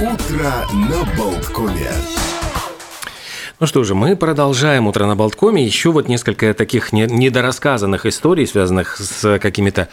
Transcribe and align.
Утро 0.00 0.52
на 0.74 1.04
Болткоме. 1.16 1.90
Ну 3.58 3.66
что 3.66 3.82
же, 3.82 3.96
мы 3.96 4.14
продолжаем 4.14 4.86
«Утро 4.86 5.06
на 5.06 5.16
Болткоме». 5.16 5.64
Еще 5.64 5.90
вот 5.90 6.06
несколько 6.06 6.54
таких 6.54 6.92
недорассказанных 6.92 8.06
историй, 8.06 8.46
связанных 8.46 8.96
с 8.96 9.40
какими-то 9.40 9.88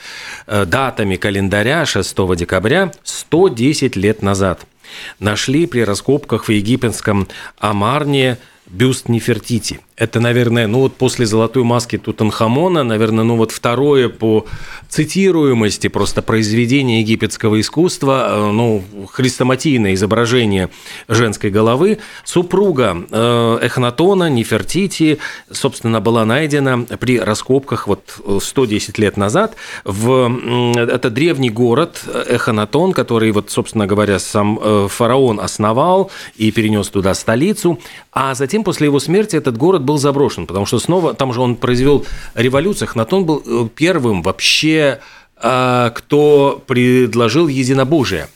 э, 0.45 0.65
датами 0.65 1.15
календаря 1.15 1.87
6 1.87 2.35
декабря 2.35 2.91
110 3.03 3.95
лет 3.95 4.21
назад. 4.21 4.67
Нашли 5.17 5.65
при 5.65 5.79
раскопках 5.79 6.45
в 6.45 6.51
египетском 6.51 7.27
Амарне 7.57 8.37
бюст 8.67 9.09
Нефертити. 9.09 9.79
Это, 9.97 10.19
наверное, 10.19 10.67
ну 10.67 10.79
вот 10.79 10.95
после 10.95 11.25
«Золотой 11.25 11.63
маски» 11.63 11.97
Тутанхамона, 11.97 12.83
наверное, 12.83 13.23
ну 13.23 13.37
вот 13.37 13.51
второе 13.51 14.09
по 14.09 14.45
цитируемости 14.89 15.87
просто 15.87 16.21
произведение 16.21 16.99
египетского 16.99 17.61
искусства, 17.61 18.27
э, 18.27 18.51
ну, 18.51 18.83
хрестоматийное 19.09 19.93
изображение 19.93 20.69
женской 21.07 21.49
головы. 21.49 21.99
Супруга 22.25 23.05
э, 23.09 23.59
Эхнатона, 23.61 24.29
Нефертити, 24.29 25.19
собственно, 25.49 26.01
была 26.01 26.25
найдена 26.25 26.85
при 26.99 27.17
раскопках 27.17 27.87
вот 27.87 28.19
110 28.41 28.97
лет 28.97 29.15
назад. 29.15 29.55
В, 29.85 30.29
это 30.75 31.09
древний 31.09 31.49
город 31.49 32.01
Эхнатон, 32.27 32.91
который, 32.91 33.31
вот, 33.31 33.49
собственно 33.49 33.87
говоря, 33.87 34.19
сам 34.19 34.59
э, 34.61 34.87
фараон 34.89 35.39
основал 35.39 36.11
и 36.35 36.51
перенес 36.51 36.89
туда 36.89 37.13
столицу. 37.13 37.79
А 38.11 38.33
затем, 38.35 38.65
после 38.65 38.87
его 38.87 38.99
смерти, 38.99 39.37
этот 39.37 39.55
город 39.57 39.84
был 39.85 39.97
заброшен, 39.97 40.47
потому 40.47 40.65
что 40.65 40.79
снова 40.79 41.13
там 41.13 41.31
же 41.33 41.41
он 41.41 41.55
произвел 41.55 42.05
революцию. 42.33 42.87
Хнатон 42.87 43.25
был 43.25 43.41
э, 43.45 43.67
первым 43.75 44.21
вообще, 44.21 44.99
а, 45.37 45.91
кто 45.91 46.63
предложил 46.65 47.47
единобожие. 47.47 48.27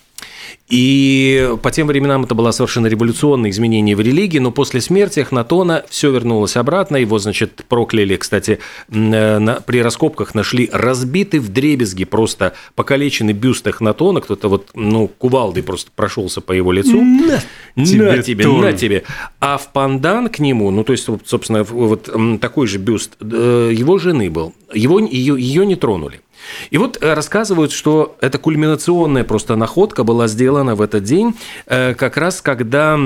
И 0.69 1.51
по 1.63 1.71
тем 1.71 1.87
временам 1.87 2.25
это 2.25 2.35
было 2.35 2.51
совершенно 2.51 2.85
революционное 2.85 3.49
изменение 3.49 3.95
в 3.95 4.01
религии, 4.01 4.37
но 4.37 4.51
после 4.51 4.81
смерти 4.81 5.19
Эхнатона 5.19 5.83
все 5.89 6.11
вернулось 6.11 6.55
обратно. 6.55 6.97
Его, 6.97 7.17
значит, 7.17 7.63
прокляли, 7.67 8.15
кстати, 8.17 8.59
на, 8.87 9.61
при 9.65 9.81
раскопках 9.81 10.35
нашли 10.35 10.69
разбитый 10.71 11.39
в 11.39 11.49
дребезги 11.49 12.05
просто 12.05 12.53
покалеченный 12.75 13.33
бюст 13.33 13.65
Эхнатона. 13.65 14.21
Кто-то 14.21 14.47
вот, 14.47 14.69
ну, 14.75 15.07
кувалдой 15.07 15.63
просто 15.63 15.89
прошелся 15.95 16.39
по 16.39 16.51
его 16.51 16.71
лицу. 16.71 17.01
На, 17.01 17.41
на 17.75 17.85
тебе, 17.85 18.23
тебе 18.23 18.47
на 18.47 18.73
тебе. 18.73 19.03
А 19.39 19.57
в 19.57 19.71
пандан 19.73 20.29
к 20.29 20.37
нему, 20.37 20.69
ну, 20.69 20.83
то 20.83 20.91
есть, 20.91 21.07
собственно, 21.25 21.63
вот 21.63 22.09
такой 22.39 22.67
же 22.67 22.77
бюст 22.77 23.17
э, 23.19 23.71
его 23.73 23.97
жены 23.97 24.29
был. 24.29 24.53
Его, 24.71 24.99
ее, 24.99 25.35
ее 25.39 25.65
не 25.65 25.75
тронули. 25.75 26.21
И 26.69 26.77
вот 26.77 26.97
э, 27.01 27.13
рассказывают, 27.13 27.71
что 27.71 28.17
эта 28.21 28.37
кульминационная 28.37 29.23
просто 29.23 29.55
находка 29.55 30.03
была 30.03 30.27
сделана 30.27 30.75
в 30.75 30.81
этот 30.81 31.03
день, 31.03 31.35
э, 31.65 31.93
как 31.93 32.17
раз 32.17 32.41
когда 32.41 32.99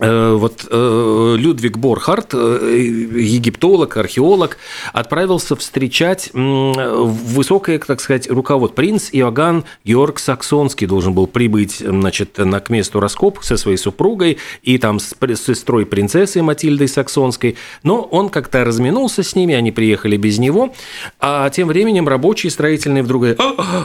вот 0.00 0.66
э, 0.70 1.34
Людвиг 1.38 1.76
Борхард, 1.76 2.32
э, 2.32 2.76
египтолог, 3.16 3.96
археолог, 3.96 4.58
отправился 4.92 5.56
встречать 5.56 6.30
высокое, 6.32 7.78
так 7.78 8.00
сказать, 8.00 8.30
руковод. 8.30 8.74
Принц 8.74 9.08
Иоганн 9.12 9.64
Георг 9.84 10.18
Саксонский 10.18 10.86
должен 10.86 11.14
был 11.14 11.26
прибыть 11.26 11.78
значит, 11.78 12.38
на, 12.38 12.60
к 12.60 12.70
месту 12.70 13.00
раскопок 13.00 13.44
со 13.44 13.56
своей 13.56 13.76
супругой 13.76 14.38
и 14.62 14.78
там 14.78 15.00
с 15.00 15.14
сестрой 15.36 15.84
принцессы 15.84 16.42
Матильдой 16.42 16.88
Саксонской. 16.88 17.56
Но 17.82 18.02
он 18.02 18.28
как-то 18.28 18.64
разминулся 18.64 19.22
с 19.22 19.34
ними, 19.34 19.54
они 19.54 19.72
приехали 19.72 20.16
без 20.16 20.38
него. 20.38 20.72
А 21.18 21.50
тем 21.50 21.68
временем 21.68 22.08
рабочие 22.08 22.50
строительные 22.50 23.02
вдруг 23.02 23.18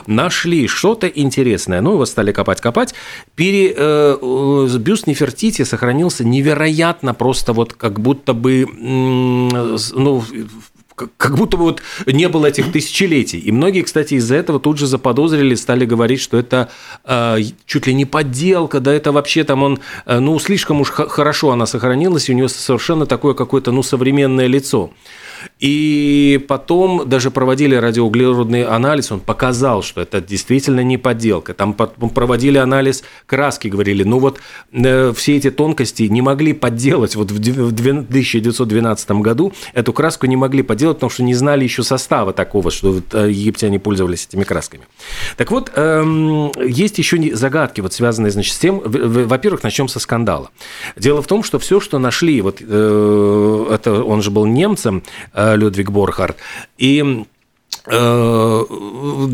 нашли 0.06 0.68
что-то 0.68 1.08
интересное. 1.08 1.82
Ну, 1.82 1.94
его 1.94 2.06
стали 2.06 2.32
копать-копать. 2.32 2.94
Пере, 3.36 3.74
э, 3.76 4.68
бюст 4.80 5.08
Нефертити 5.08 5.64
сохранил 5.64 6.03
сохранился 6.10 6.24
невероятно 6.24 7.14
просто 7.14 7.54
вот 7.54 7.74
как 7.74 8.00
будто 8.00 8.34
бы, 8.34 8.66
ну, 8.66 10.24
как 11.18 11.36
будто 11.38 11.58
бы 11.58 11.64
вот 11.64 11.82
не 12.06 12.30
было 12.30 12.48
этих 12.48 12.72
тысячелетий. 12.72 13.40
И 13.40 13.52
многие, 13.52 13.82
кстати, 13.82 14.16
из-за 14.16 14.36
этого 14.36 14.60
тут 14.60 14.78
же 14.78 14.86
заподозрили, 14.86 15.56
стали 15.56 15.86
говорить, 15.86 16.22
что 16.22 16.38
это 16.38 16.70
э, 17.04 17.38
чуть 17.66 17.88
ли 17.88 17.94
не 17.96 18.06
подделка, 18.06 18.80
да 18.80 18.94
это 18.94 19.12
вообще 19.12 19.44
там 19.44 19.64
он, 19.64 19.80
э, 20.06 20.20
ну, 20.20 20.38
слишком 20.40 20.82
уж 20.82 20.90
хорошо 20.92 21.52
она 21.52 21.66
сохранилась, 21.66 22.30
и 22.30 22.34
у 22.34 22.36
нее 22.36 22.48
совершенно 22.48 23.06
такое 23.06 23.34
какое-то, 23.34 23.72
ну, 23.72 23.82
современное 23.82 24.48
лицо. 24.48 24.92
И 25.60 26.44
потом 26.48 27.08
даже 27.08 27.32
проводили 27.32 27.76
радиоуглеродный 27.76 28.64
анализ, 28.66 29.12
он 29.12 29.20
показал, 29.20 29.84
что 29.84 30.02
это 30.02 30.22
действительно 30.22 30.82
не 30.82 30.98
подделка. 30.98 31.54
Там 31.54 31.74
проводили 31.74 32.58
анализ 32.58 33.04
краски, 33.26 33.68
говорили, 33.68 34.04
ну 34.04 34.20
вот 34.20 34.40
э, 34.72 35.14
все 35.16 35.38
эти 35.38 35.52
тонкости 35.52 36.04
не 36.04 36.22
могли 36.22 36.54
подделать. 36.54 37.16
Вот 37.16 37.32
в 37.32 37.38
1912 37.38 39.12
году 39.12 39.54
эту 39.74 39.94
краску 39.94 40.26
не 40.26 40.36
могли 40.36 40.64
подделать, 40.64 40.98
потому 40.98 41.10
что 41.10 41.24
не 41.24 41.34
знали 41.34 41.64
еще 41.64 41.84
состава 41.84 42.34
такого, 42.34 42.72
что 42.72 43.02
э, 43.12 43.30
египтяне 43.30 43.80
пользовались 43.80 44.28
этими 44.28 44.44
красками. 44.44 44.84
Так 45.38 45.52
вот, 45.52 45.72
эм, 45.76 46.52
есть 46.66 46.98
еще 46.98 47.36
загадки, 47.36 47.82
вот 47.82 47.94
связанные, 47.94 48.32
значит, 48.32 48.54
с 48.54 48.60
тем, 48.60 48.82
во-первых, 48.84 49.64
начнем 49.64 49.88
со 49.88 50.00
скандала. 50.00 50.50
Дело 50.96 51.22
в 51.22 51.28
том, 51.28 51.44
что 51.44 51.60
все, 51.60 51.80
что 51.80 52.00
нашли, 52.00 52.42
вот 52.42 52.58
э, 52.62 53.68
это 53.72 54.04
он 54.04 54.22
же 54.22 54.32
был 54.32 54.46
немцем, 54.46 55.04
Э, 55.33 55.33
Людвиг 55.34 55.90
Борхард. 55.92 56.38
И 56.78 57.26
э, 57.86 58.64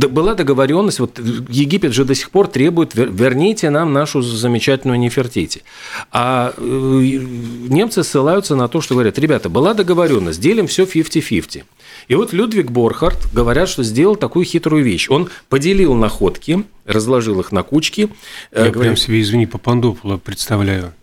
была 0.10 0.36
договоренность, 0.36 1.00
вот 1.00 1.20
Египет 1.50 1.94
же 1.94 2.06
до 2.06 2.16
сих 2.16 2.32
пор 2.32 2.48
требует, 2.48 2.96
верните 2.96 3.70
нам 3.70 3.94
нашу 3.94 4.22
замечательную 4.22 5.00
Нефертити. 5.00 5.64
А 6.12 6.54
э, 6.58 6.62
немцы 6.62 8.04
ссылаются 8.04 8.56
на 8.56 8.68
то, 8.68 8.82
что 8.82 8.96
говорят, 8.96 9.20
ребята, 9.20 9.50
была 9.50 9.74
договоренность, 9.74 10.40
делим 10.40 10.68
все 10.68 10.84
50-50. 10.84 11.64
И 12.08 12.16
вот 12.16 12.34
Людвиг 12.34 12.72
Борхард, 12.72 13.18
говорят, 13.34 13.70
что 13.70 13.84
сделал 13.84 14.16
такую 14.16 14.46
хитрую 14.46 14.84
вещь. 14.84 15.10
Он 15.10 15.30
поделил 15.50 15.94
находки, 15.94 16.64
разложил 16.86 17.40
их 17.40 17.52
на 17.52 17.64
кучки. 17.64 18.10
Я 18.56 18.72
прям 18.72 18.98
себе, 18.98 19.22
извини, 19.22 19.46
Папандопула 19.46 20.18
представляю. 20.18 20.94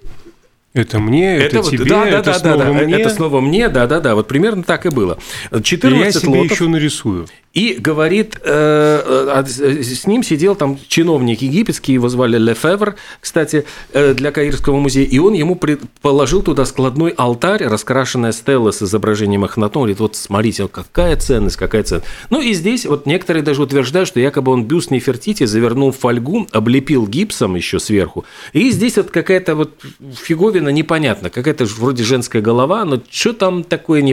Это 0.76 0.98
мне, 0.98 1.36
это, 1.36 1.60
это 1.60 1.70
тебе, 1.70 1.84
да, 1.86 2.06
это 2.06 2.22
да, 2.24 2.34
снова 2.34 2.64
да, 2.64 2.72
мне. 2.72 3.00
Это 3.00 3.08
снова 3.08 3.40
мне, 3.40 3.68
да, 3.70 3.86
да, 3.86 4.00
да. 4.00 4.14
Вот 4.14 4.28
примерно 4.28 4.62
так 4.62 4.84
и 4.84 4.90
было. 4.90 5.18
14 5.62 6.04
Я 6.04 6.12
себе 6.12 6.38
лотов. 6.38 6.52
еще 6.52 6.68
нарисую. 6.68 7.26
И 7.56 7.78
говорит, 7.80 8.38
э, 8.44 9.42
э, 9.46 9.82
с 9.82 10.06
ним 10.06 10.22
сидел 10.22 10.56
там 10.56 10.78
чиновник 10.88 11.40
египетский, 11.40 11.94
его 11.94 12.10
звали 12.10 12.36
Лефевр, 12.36 12.96
кстати, 13.18 13.64
э, 13.94 14.12
для 14.12 14.30
Каирского 14.30 14.78
музея, 14.78 15.06
и 15.06 15.18
он 15.18 15.32
ему 15.32 15.58
положил 16.02 16.42
туда 16.42 16.66
складной 16.66 17.14
алтарь, 17.16 17.64
раскрашенная 17.64 18.32
стелла 18.32 18.72
с 18.72 18.82
изображением 18.82 19.44
Ахнатона. 19.44 19.86
Говорит, 19.86 20.00
вот 20.00 20.16
смотрите, 20.16 20.68
какая 20.68 21.16
ценность, 21.16 21.56
какая 21.56 21.82
ценность. 21.82 22.06
Ну 22.28 22.42
и 22.42 22.52
здесь 22.52 22.84
вот 22.84 23.06
некоторые 23.06 23.42
даже 23.42 23.62
утверждают, 23.62 24.06
что 24.06 24.20
якобы 24.20 24.52
он 24.52 24.64
бюст 24.64 24.90
Нефертити 24.90 25.46
завернул 25.46 25.92
в 25.92 25.96
фольгу, 25.98 26.46
облепил 26.52 27.06
гипсом 27.06 27.56
еще 27.56 27.80
сверху. 27.80 28.26
И 28.52 28.70
здесь 28.70 28.98
вот 28.98 29.10
какая-то 29.10 29.54
вот 29.54 29.80
фиговина 30.14 30.65
непонятна, 30.70 31.30
какая-то 31.30 31.64
вроде 31.64 32.04
женская 32.04 32.40
голова, 32.40 32.84
но 32.84 33.00
что 33.10 33.32
там 33.32 33.64
такое 33.64 34.02
не... 34.02 34.12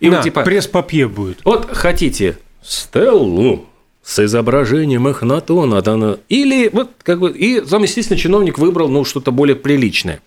И 0.00 0.10
да, 0.10 0.16
вот 0.16 0.22
типа... 0.22 0.42
пресс-папье 0.42 1.08
будет. 1.08 1.40
Вот 1.44 1.68
хотите 1.70 2.38
стеллу 2.62 3.66
с 4.02 4.24
изображением 4.24 5.06
Эхнатона. 5.06 5.82
Она... 5.84 6.16
Или 6.28 6.68
вот 6.72 6.90
как 7.02 7.20
бы... 7.20 7.30
И 7.30 7.60
там, 7.60 7.82
естественно, 7.82 8.18
чиновник 8.18 8.58
выбрал 8.58 8.88
ну, 8.88 9.04
что-то 9.04 9.30
более 9.30 9.56
приличное. 9.56 10.20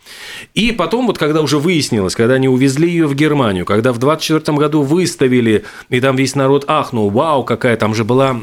И 0.54 0.72
потом, 0.72 1.08
вот 1.08 1.18
когда 1.18 1.42
уже 1.42 1.60
выяснилось, 1.60 2.16
когда 2.16 2.36
они 2.36 2.48
увезли 2.48 2.90
ее 2.90 3.08
в 3.08 3.16
Германию, 3.16 3.66
когда 3.66 3.92
в 3.92 3.98
24 3.98 4.58
году 4.58 4.82
выставили, 4.82 5.66
и 5.90 6.00
там 6.00 6.16
весь 6.16 6.36
народ 6.36 6.66
ахнул, 6.68 7.10
вау, 7.10 7.44
какая 7.44 7.76
там 7.78 7.94
же 7.94 8.04
была... 8.04 8.42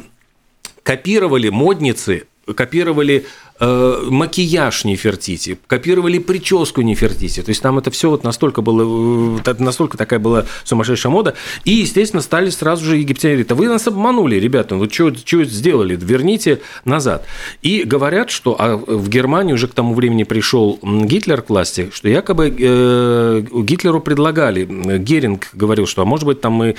Копировали 0.83 1.49
модницы, 1.49 2.25
копировали 2.57 3.27
Э, 3.65 4.09
макияж 4.11 4.85
Нефертити, 4.85 5.57
копировали 5.69 6.19
прическу 6.19 6.83
Нефертити. 6.83 7.43
То 7.43 7.51
есть 7.51 7.63
там 7.63 7.79
это 7.79 7.93
все 7.93 8.11
вот 8.11 8.25
настолько 8.25 8.61
было, 8.61 9.39
э, 9.47 9.55
настолько 9.61 9.97
такая 9.97 10.19
была 10.19 10.47
сумасшедшая 10.65 11.13
мода. 11.13 11.35
И, 11.65 11.71
естественно, 11.71 12.23
стали 12.23 12.51
сразу 12.51 12.85
же 12.85 12.97
египтяне 12.97 13.35
говорить, 13.35 13.53
а 13.53 13.55
вы 13.55 13.69
нас 13.69 13.87
обманули, 13.87 14.35
ребята, 14.35 14.75
вы 14.75 14.91
что, 14.91 15.13
сделали, 15.45 15.97
верните 15.97 16.61
назад. 16.85 17.25
И 17.63 17.85
говорят, 17.85 18.31
что 18.31 18.57
а 18.59 18.77
в 18.77 19.09
Германии 19.09 19.53
уже 19.53 19.69
к 19.69 19.75
тому 19.75 19.95
времени 19.95 20.25
пришел 20.25 20.81
Гитлер 20.83 21.43
к 21.43 21.51
власти, 21.51 21.89
что 21.95 22.09
якобы 22.09 22.53
э, 22.59 23.45
Гитлеру 23.63 24.01
предлагали, 24.01 24.65
Геринг 24.99 25.51
говорил, 25.53 25.87
что, 25.87 26.03
а 26.03 26.05
может 26.05 26.27
быть, 26.27 26.41
там 26.41 26.55
мы 26.55 26.75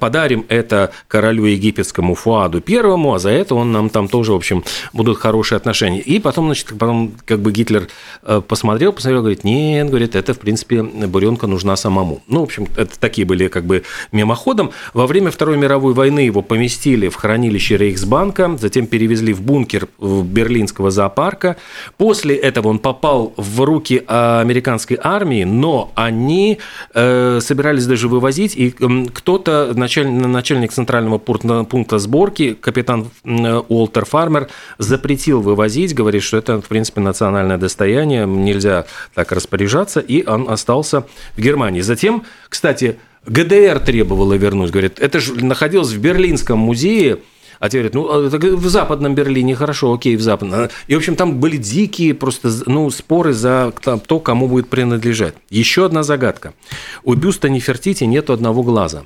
подарим 0.00 0.46
это 0.48 0.90
королю 1.06 1.44
египетскому 1.44 2.16
Фуаду 2.16 2.60
первому, 2.60 3.14
а 3.14 3.20
за 3.20 3.30
это 3.30 3.54
он 3.54 3.70
нам 3.70 3.88
там 3.88 4.08
тоже, 4.08 4.32
в 4.32 4.36
общем, 4.36 4.64
будут 4.92 5.18
хорошие 5.18 5.58
отношения. 5.58 6.00
И 6.00 6.23
потом, 6.24 6.46
значит, 6.46 6.76
потом 6.78 7.12
как 7.24 7.40
бы 7.40 7.52
Гитлер 7.52 7.88
э, 8.22 8.40
посмотрел, 8.46 8.92
посмотрел, 8.92 9.20
говорит, 9.20 9.44
нет, 9.44 9.88
говорит, 9.88 10.16
это, 10.16 10.34
в 10.34 10.38
принципе, 10.38 10.82
буренка 10.82 11.46
нужна 11.46 11.76
самому. 11.76 12.22
Ну, 12.26 12.40
в 12.40 12.44
общем, 12.44 12.66
это 12.76 12.98
такие 12.98 13.26
были 13.26 13.48
как 13.48 13.64
бы 13.64 13.84
мимоходом. 14.10 14.72
Во 14.94 15.06
время 15.06 15.30
Второй 15.30 15.56
мировой 15.56 15.92
войны 15.94 16.20
его 16.20 16.42
поместили 16.42 17.08
в 17.08 17.14
хранилище 17.14 17.76
Рейхсбанка, 17.76 18.56
затем 18.58 18.86
перевезли 18.86 19.32
в 19.32 19.42
бункер 19.42 19.88
берлинского 20.00 20.90
зоопарка. 20.90 21.56
После 21.98 22.34
этого 22.34 22.68
он 22.68 22.78
попал 22.78 23.34
в 23.36 23.60
руки 23.64 24.02
американской 24.06 24.98
армии, 25.00 25.44
но 25.44 25.92
они 25.94 26.58
э, 26.94 27.38
собирались 27.40 27.86
даже 27.86 28.08
вывозить, 28.08 28.56
и 28.56 28.70
кто-то, 28.70 29.72
начальник, 29.74 30.26
начальник 30.26 30.72
центрального 30.72 31.18
пункта 31.18 31.98
сборки, 31.98 32.54
капитан 32.54 33.10
Уолтер 33.24 34.06
Фармер, 34.06 34.48
запретил 34.78 35.42
вывозить, 35.42 35.94
говорит, 36.04 36.22
что 36.22 36.36
это, 36.36 36.60
в 36.60 36.68
принципе, 36.68 37.00
национальное 37.00 37.58
достояние, 37.58 38.26
нельзя 38.26 38.86
так 39.14 39.32
распоряжаться, 39.32 40.00
и 40.00 40.26
он 40.26 40.48
остался 40.48 41.06
в 41.36 41.40
Германии. 41.40 41.80
Затем, 41.80 42.24
кстати, 42.48 42.98
ГДР 43.26 43.80
требовала 43.80 44.34
вернуть, 44.34 44.70
говорит, 44.70 44.98
это 44.98 45.20
же 45.20 45.34
находилось 45.44 45.92
в 45.92 45.98
Берлинском 45.98 46.58
музее, 46.58 47.18
а 47.60 47.68
те 47.68 47.78
говорят, 47.78 47.94
ну, 47.94 48.08
а, 48.10 48.28
в 48.28 48.68
Западном 48.68 49.14
Берлине 49.14 49.54
хорошо, 49.54 49.94
окей, 49.94 50.16
в 50.16 50.20
Западном. 50.20 50.68
И, 50.86 50.94
в 50.94 50.98
общем, 50.98 51.16
там 51.16 51.40
были 51.40 51.56
дикие 51.56 52.14
просто 52.14 52.50
ну, 52.66 52.90
споры 52.90 53.32
за 53.32 53.72
то, 54.06 54.20
кому 54.20 54.48
будет 54.48 54.68
принадлежать. 54.68 55.34
Еще 55.50 55.86
одна 55.86 56.02
загадка. 56.02 56.52
У 57.04 57.14
бюста 57.14 57.48
Нефертити 57.48 58.04
нет 58.04 58.28
одного 58.28 58.62
глаза. 58.62 59.04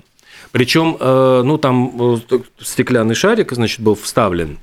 Причем, 0.50 0.96
э, 0.98 1.42
ну, 1.44 1.58
там 1.58 2.20
э, 2.30 2.38
стеклянный 2.60 3.14
шарик, 3.14 3.52
значит, 3.52 3.80
был 3.80 3.94
вставлен 3.94 4.58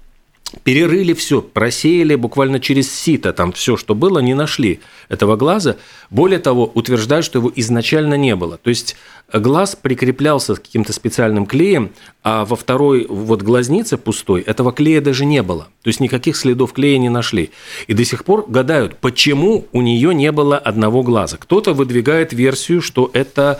перерыли 0.63 1.13
все, 1.13 1.41
просеяли 1.41 2.15
буквально 2.15 2.59
через 2.59 2.91
сито, 2.91 3.33
там 3.33 3.51
все, 3.51 3.77
что 3.77 3.95
было, 3.95 4.19
не 4.19 4.33
нашли 4.33 4.79
этого 5.09 5.35
глаза. 5.35 5.77
Более 6.09 6.39
того, 6.39 6.71
утверждают, 6.73 7.25
что 7.25 7.39
его 7.39 7.51
изначально 7.55 8.15
не 8.15 8.35
было. 8.35 8.57
То 8.57 8.69
есть 8.69 8.95
глаз 9.31 9.77
прикреплялся 9.79 10.55
каким-то 10.55 10.93
специальным 10.93 11.45
клеем, 11.45 11.91
а 12.23 12.45
во 12.45 12.55
второй 12.55 13.05
вот 13.07 13.41
глазнице 13.41 13.97
пустой 13.97 14.41
этого 14.41 14.71
клея 14.71 15.01
даже 15.01 15.25
не 15.25 15.43
было. 15.43 15.67
То 15.83 15.89
есть 15.89 15.99
никаких 15.99 16.35
следов 16.35 16.73
клея 16.73 16.97
не 16.97 17.09
нашли. 17.09 17.51
И 17.87 17.93
до 17.93 18.03
сих 18.05 18.25
пор 18.25 18.45
гадают, 18.47 18.97
почему 18.97 19.67
у 19.71 19.81
нее 19.81 20.13
не 20.13 20.31
было 20.31 20.57
одного 20.57 21.03
глаза. 21.03 21.37
Кто-то 21.37 21.73
выдвигает 21.73 22.33
версию, 22.33 22.81
что 22.81 23.09
это 23.13 23.59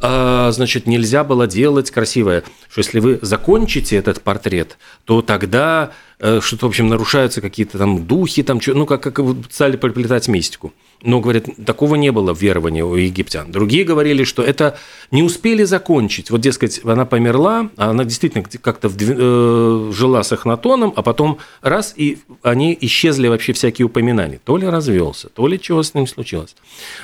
значит, 0.00 0.86
нельзя 0.86 1.24
было 1.24 1.46
делать 1.46 1.90
красивое, 1.90 2.42
что 2.68 2.80
если 2.80 3.00
вы 3.00 3.18
закончите 3.22 3.96
этот 3.96 4.20
портрет, 4.20 4.76
то 5.04 5.22
тогда 5.22 5.92
э, 6.18 6.40
что-то, 6.42 6.66
в 6.66 6.68
общем, 6.70 6.88
нарушаются 6.88 7.40
какие-то 7.40 7.78
там 7.78 8.06
духи, 8.06 8.42
там, 8.42 8.60
ну, 8.66 8.86
как, 8.86 9.02
как 9.02 9.20
стали 9.50 9.76
приплетать 9.76 10.28
мистику. 10.28 10.72
Но, 11.02 11.20
говорят, 11.20 11.44
такого 11.64 11.96
не 11.96 12.10
было 12.12 12.34
в 12.34 12.40
веровании 12.40 12.82
у 12.82 12.94
египтян. 12.94 13.52
Другие 13.52 13.84
говорили, 13.84 14.24
что 14.24 14.42
это 14.42 14.78
не 15.10 15.22
успели 15.22 15.64
закончить. 15.64 16.30
Вот, 16.30 16.40
дескать, 16.40 16.80
она 16.84 17.04
померла, 17.04 17.70
а 17.76 17.90
она 17.90 18.04
действительно 18.04 18.42
как-то 18.44 18.90
э, 18.90 19.92
жила 19.92 20.22
с 20.22 20.32
Эхнатоном, 20.32 20.92
а 20.96 21.02
потом 21.02 21.38
раз, 21.60 21.92
и 21.96 22.18
они 22.42 22.76
исчезли 22.80 23.28
вообще 23.28 23.52
всякие 23.52 23.86
упоминания. 23.86 24.40
То 24.42 24.56
ли 24.56 24.66
развелся, 24.66 25.28
то 25.28 25.46
ли 25.46 25.60
чего 25.60 25.82
с 25.82 25.94
ним 25.94 26.06
случилось. 26.06 26.56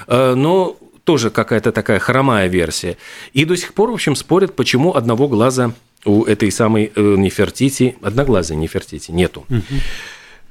Э, 0.07 0.35
но 0.35 0.77
тоже 1.05 1.31
какая-то 1.31 1.73
такая 1.73 1.99
хромая 1.99 2.49
версия. 2.49 2.97
И 3.33 3.45
до 3.45 3.57
сих 3.57 3.75
пор, 3.75 3.91
в 3.91 3.95
общем, 3.95 4.15
спорят, 4.15 4.55
почему 4.55 4.95
одного 4.95 5.29
глаза 5.29 5.73
у 6.05 6.25
этой 6.25 6.51
самой 6.51 6.93
э, 6.95 7.15
Нефертити, 7.17 7.97
одноглазой 8.03 8.57
Нефертити 8.57 9.11
нету. 9.11 9.45
Угу. 9.49 9.61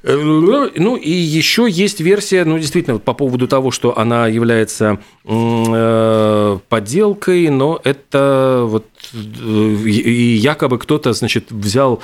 Ну 0.01 0.96
и 0.96 1.12
еще 1.12 1.68
есть 1.69 2.00
версия, 2.00 2.46
ну 2.46 2.57
действительно, 2.57 3.00
по 3.00 3.13
поводу 3.13 3.50
того, 3.50 3.69
что 3.69 3.98
она 3.98 4.28
является 4.28 5.00
э, 5.25 6.60
подделкой, 6.69 7.50
но 7.50 7.81
это 7.84 8.63
вот 8.66 8.86
и 9.13 10.40
якобы 10.42 10.78
кто-то, 10.78 11.13
значит, 11.13 11.51
взял 11.51 12.01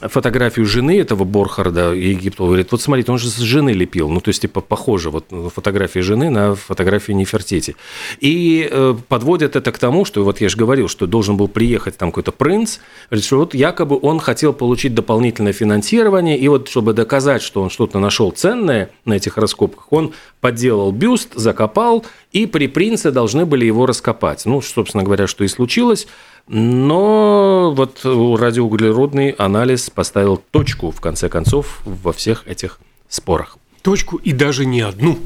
фотографию 0.00 0.66
жены 0.66 0.98
этого 0.98 1.24
Борхарда 1.24 1.92
Египта, 1.92 2.44
говорит, 2.44 2.72
вот 2.72 2.80
смотрите, 2.80 3.12
он 3.12 3.18
же 3.18 3.28
с 3.28 3.36
жены 3.36 3.70
лепил, 3.70 4.08
ну, 4.08 4.20
то 4.20 4.28
есть, 4.28 4.42
типа, 4.42 4.60
похоже, 4.60 5.10
вот 5.10 5.26
фотография 5.54 6.02
жены 6.02 6.30
на 6.30 6.54
фотографию 6.54 7.16
Нефертити. 7.16 7.76
И 8.20 8.68
э, 8.70 8.94
подводят 9.08 9.56
это 9.56 9.72
к 9.72 9.78
тому, 9.78 10.04
что, 10.04 10.24
вот 10.24 10.40
я 10.40 10.48
же 10.48 10.56
говорил, 10.56 10.88
что 10.88 11.06
должен 11.06 11.36
был 11.36 11.48
приехать 11.48 11.96
там 11.96 12.10
какой-то 12.10 12.32
принц, 12.32 12.78
говорит, 13.10 13.24
что 13.24 13.38
вот 13.38 13.54
якобы 13.54 13.98
он 14.00 14.20
хотел 14.20 14.52
получить 14.52 14.94
дополнительное 14.94 15.52
финансирование, 15.52 16.38
и 16.38 16.48
вот, 16.48 16.68
чтобы 16.68 16.92
доказать, 16.92 17.42
что 17.42 17.62
он 17.62 17.70
что-то 17.70 17.98
нашел 17.98 18.30
ценное 18.30 18.90
на 19.04 19.14
этих 19.14 19.36
раскопках, 19.36 19.92
он 19.92 20.12
подделал 20.40 20.92
бюст, 20.92 21.34
закопал, 21.34 22.04
и 22.36 22.44
при 22.46 22.66
принце 22.66 23.10
должны 23.10 23.46
были 23.46 23.64
его 23.64 23.86
раскопать. 23.86 24.44
Ну, 24.44 24.60
собственно 24.60 25.02
говоря, 25.02 25.26
что 25.26 25.42
и 25.42 25.48
случилось. 25.48 26.06
Но 26.48 27.72
вот 27.74 28.00
радиоуглеродный 28.04 29.30
анализ 29.30 29.88
поставил 29.88 30.36
точку, 30.50 30.90
в 30.90 31.00
конце 31.00 31.30
концов, 31.30 31.80
во 31.84 32.12
всех 32.12 32.46
этих 32.46 32.78
спорах 33.08 33.56
точку 33.82 34.16
и 34.16 34.32
даже 34.32 34.66
не 34.66 34.80
одну. 34.80 35.16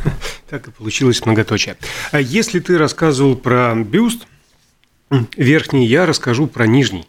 так 0.50 0.68
и 0.68 0.70
получилось 0.70 1.24
многоточие. 1.24 1.78
А 2.12 2.20
если 2.20 2.60
ты 2.60 2.76
рассказывал 2.76 3.34
про 3.34 3.74
бюст 3.74 4.26
верхний, 5.38 5.86
я 5.86 6.04
расскажу 6.04 6.46
про 6.46 6.66
нижний. 6.66 7.06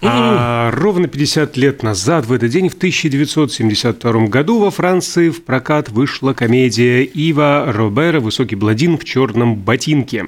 А 0.00 0.70
ровно 0.70 1.08
50 1.08 1.56
лет 1.56 1.82
назад, 1.82 2.26
в 2.26 2.32
этот 2.32 2.50
день, 2.50 2.68
в 2.68 2.74
1972 2.74 4.26
году, 4.26 4.60
во 4.60 4.70
Франции 4.70 5.30
в 5.30 5.42
прокат 5.42 5.88
вышла 5.88 6.34
комедия 6.34 7.02
Ива 7.02 7.72
Робера 7.72 8.20
«Высокий 8.20 8.54
бладин 8.54 8.96
в 8.96 9.04
черном 9.04 9.56
ботинке». 9.56 10.26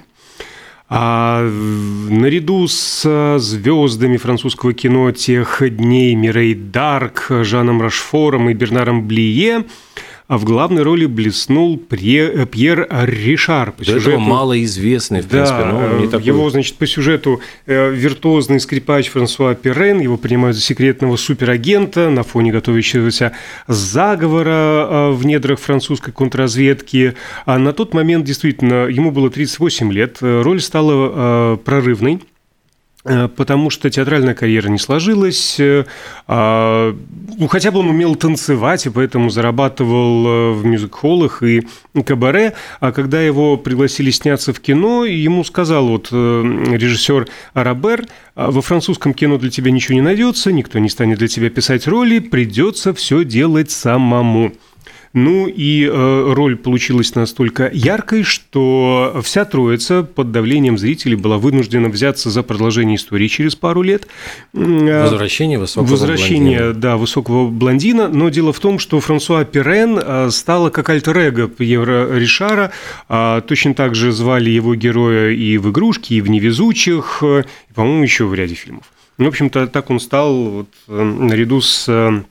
А 0.93 1.49
наряду 2.08 2.67
с 2.67 3.38
звездами 3.38 4.17
французского 4.17 4.72
кино 4.72 5.12
тех 5.12 5.62
дней 5.76 6.16
Мирей 6.16 6.55
Дарк, 6.55 7.28
Жаном 7.43 7.81
Рашфором 7.81 8.50
и 8.50 8.55
Бернаром 8.55 9.06
Блие– 9.06 9.66
а 10.30 10.38
в 10.38 10.44
главной 10.44 10.84
роли 10.84 11.06
блеснул 11.06 11.76
Пьер, 11.76 12.46
Пьер 12.46 12.86
Ришар. 12.88 13.72
По 13.72 13.78
До 13.78 13.84
сюжету, 13.84 14.10
этого 14.10 14.20
малоизвестный, 14.20 15.22
в 15.22 15.28
да, 15.28 15.38
принципе, 15.38 15.64
но 15.64 15.98
не 15.98 16.06
такой... 16.06 16.24
Его, 16.24 16.48
значит, 16.50 16.76
по 16.76 16.86
сюжету 16.86 17.40
э, 17.66 17.92
виртуозный 17.92 18.60
скрипач 18.60 19.08
Франсуа 19.08 19.56
Перен, 19.56 19.98
его 19.98 20.16
принимают 20.16 20.56
за 20.56 20.62
секретного 20.62 21.16
суперагента 21.16 22.10
на 22.10 22.22
фоне 22.22 22.52
готовящегося 22.52 23.32
заговора 23.66 24.50
э, 24.50 25.10
в 25.14 25.26
недрах 25.26 25.58
французской 25.58 26.12
контрразведки. 26.12 27.14
А 27.44 27.58
на 27.58 27.72
тот 27.72 27.92
момент, 27.92 28.24
действительно, 28.24 28.86
ему 28.86 29.10
было 29.10 29.30
38 29.30 29.92
лет, 29.92 30.18
роль 30.20 30.60
стала 30.60 31.54
э, 31.54 31.56
прорывной. 31.64 32.20
Э, 33.05 33.29
потому 33.29 33.70
что 33.70 33.88
театральная 33.88 34.35
карьера 34.35 34.69
не 34.69 34.79
сложилась. 34.79 35.58
Э, 35.58 35.85
а, 36.26 36.94
ну, 37.38 37.49
хотя 37.49 37.70
бы 37.70 37.81
он 37.81 37.88
умел 37.88 38.14
танцевать, 38.14 38.85
и 38.87 38.91
поэтому 38.91 39.31
зарабатывал 39.31 40.26
э, 40.26 40.52
в 40.52 40.67
мюзик-холлах 40.67 41.42
и 41.42 41.66
кабаре. 42.04 42.54
А 42.80 42.92
когда 42.92 43.23
его 43.23 43.57
пригласили 43.57 44.11
сняться 44.11 44.52
в 44.52 44.61
кино, 44.61 45.04
ему 45.04 45.45
сказал 45.45 45.88
вот 45.88 46.12
режиссер 46.12 47.28
Арабер, 47.54 48.07
«А 48.35 48.50
во 48.50 48.61
французском 48.61 49.14
кино 49.14 49.38
для 49.38 49.50
тебя 49.50 49.71
ничего 49.71 49.95
не 49.95 50.00
найдется, 50.02 50.52
никто 50.52 50.78
не 50.78 50.88
станет 50.88 51.19
для 51.19 51.28
тебя 51.28 51.50
писать 51.50 51.87
роли, 51.87 52.19
придется 52.19 52.92
все 52.92 53.25
делать 53.25 53.71
самому. 53.71 54.52
Ну 55.12 55.49
и 55.49 55.87
э, 55.87 56.33
роль 56.33 56.57
получилась 56.57 57.17
настолько 57.17 57.69
яркой, 57.73 58.23
что 58.23 59.21
вся 59.25 59.45
троица 59.45 60.05
под 60.05 60.31
давлением 60.31 60.79
зрителей 60.79 61.17
была 61.17 61.37
вынуждена 61.37 61.88
взяться 61.88 62.31
за 62.31 62.45
продолжение 62.45 62.95
истории 62.95 63.26
через 63.26 63.57
пару 63.57 63.83
лет. 63.83 64.07
Э, 64.55 65.02
Возвращение 65.02 65.59
высокого 65.59 65.90
Возвращение, 65.90 66.59
блондина. 66.61 66.81
да, 66.81 66.97
высокого 66.97 67.49
блондина. 67.49 68.07
Но 68.07 68.29
дело 68.29 68.52
в 68.52 68.61
том, 68.61 68.79
что 68.79 69.00
Франсуа 69.00 69.45
Пирен 69.45 69.99
э, 70.00 70.31
стала 70.31 70.71
как 70.71 70.88
альтер-эго 70.88 71.49
Пьера 71.49 72.17
Ришара. 72.17 72.71
А 73.09 73.40
точно 73.40 73.75
так 73.75 73.97
же 73.97 74.12
звали 74.12 74.50
его 74.50 74.76
героя 74.76 75.31
и 75.33 75.59
в 75.59 75.71
«Игрушке», 75.71 76.14
и 76.17 76.21
в 76.21 76.31
«Невезучих», 76.31 77.25
и, 77.25 77.43
по-моему, 77.75 78.05
еще 78.05 78.26
в 78.26 78.35
ряде 78.35 78.55
фильмов. 78.55 78.85
В 79.19 79.26
общем-то, 79.26 79.67
так 79.67 79.90
он 79.90 79.99
стал 79.99 80.35
вот, 80.45 80.69
наряду 80.87 81.61
с 81.61 82.23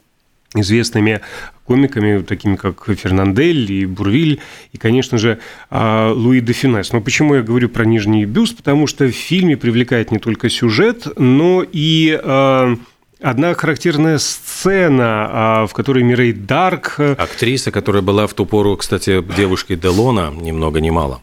известными 0.56 1.22
комиками, 1.65 2.24
такими 2.24 2.56
как 2.56 2.89
Фернандель 2.96 3.72
и 3.72 3.86
Бурвиль, 3.86 4.39
и, 4.74 4.77
конечно 4.77 5.18
же, 5.18 5.38
а, 5.70 6.12
Луи 6.12 6.41
де 6.41 6.53
Финес. 6.53 6.91
Но 6.94 7.01
почему 7.01 7.36
я 7.36 7.44
говорю 7.44 7.70
про 7.70 7.86
нижний 7.86 8.25
бюст? 8.25 8.58
Потому 8.58 8.88
что 8.88 9.06
в 9.06 9.12
фильме 9.12 9.56
привлекает 9.56 10.12
не 10.12 10.18
только 10.18 10.50
сюжет, 10.50 11.08
но 11.18 11.63
и 11.72 12.20
а, 12.24 12.75
одна 13.22 13.53
характерная 13.53 14.18
сцена, 14.18 15.29
а, 15.32 15.68
в 15.68 15.74
которой 15.74 16.03
Мирей 16.03 16.34
Дарк... 16.34 17.00
Актриса, 17.00 17.72
которая 17.72 18.01
была 18.01 18.25
в 18.25 18.34
ту 18.34 18.46
пору, 18.46 18.75
кстати, 18.77 19.24
девушкой 19.38 19.75
Делона, 19.75 20.34
ни 20.36 20.51
много 20.51 20.82
ни 20.82 20.89
мало. 20.89 21.22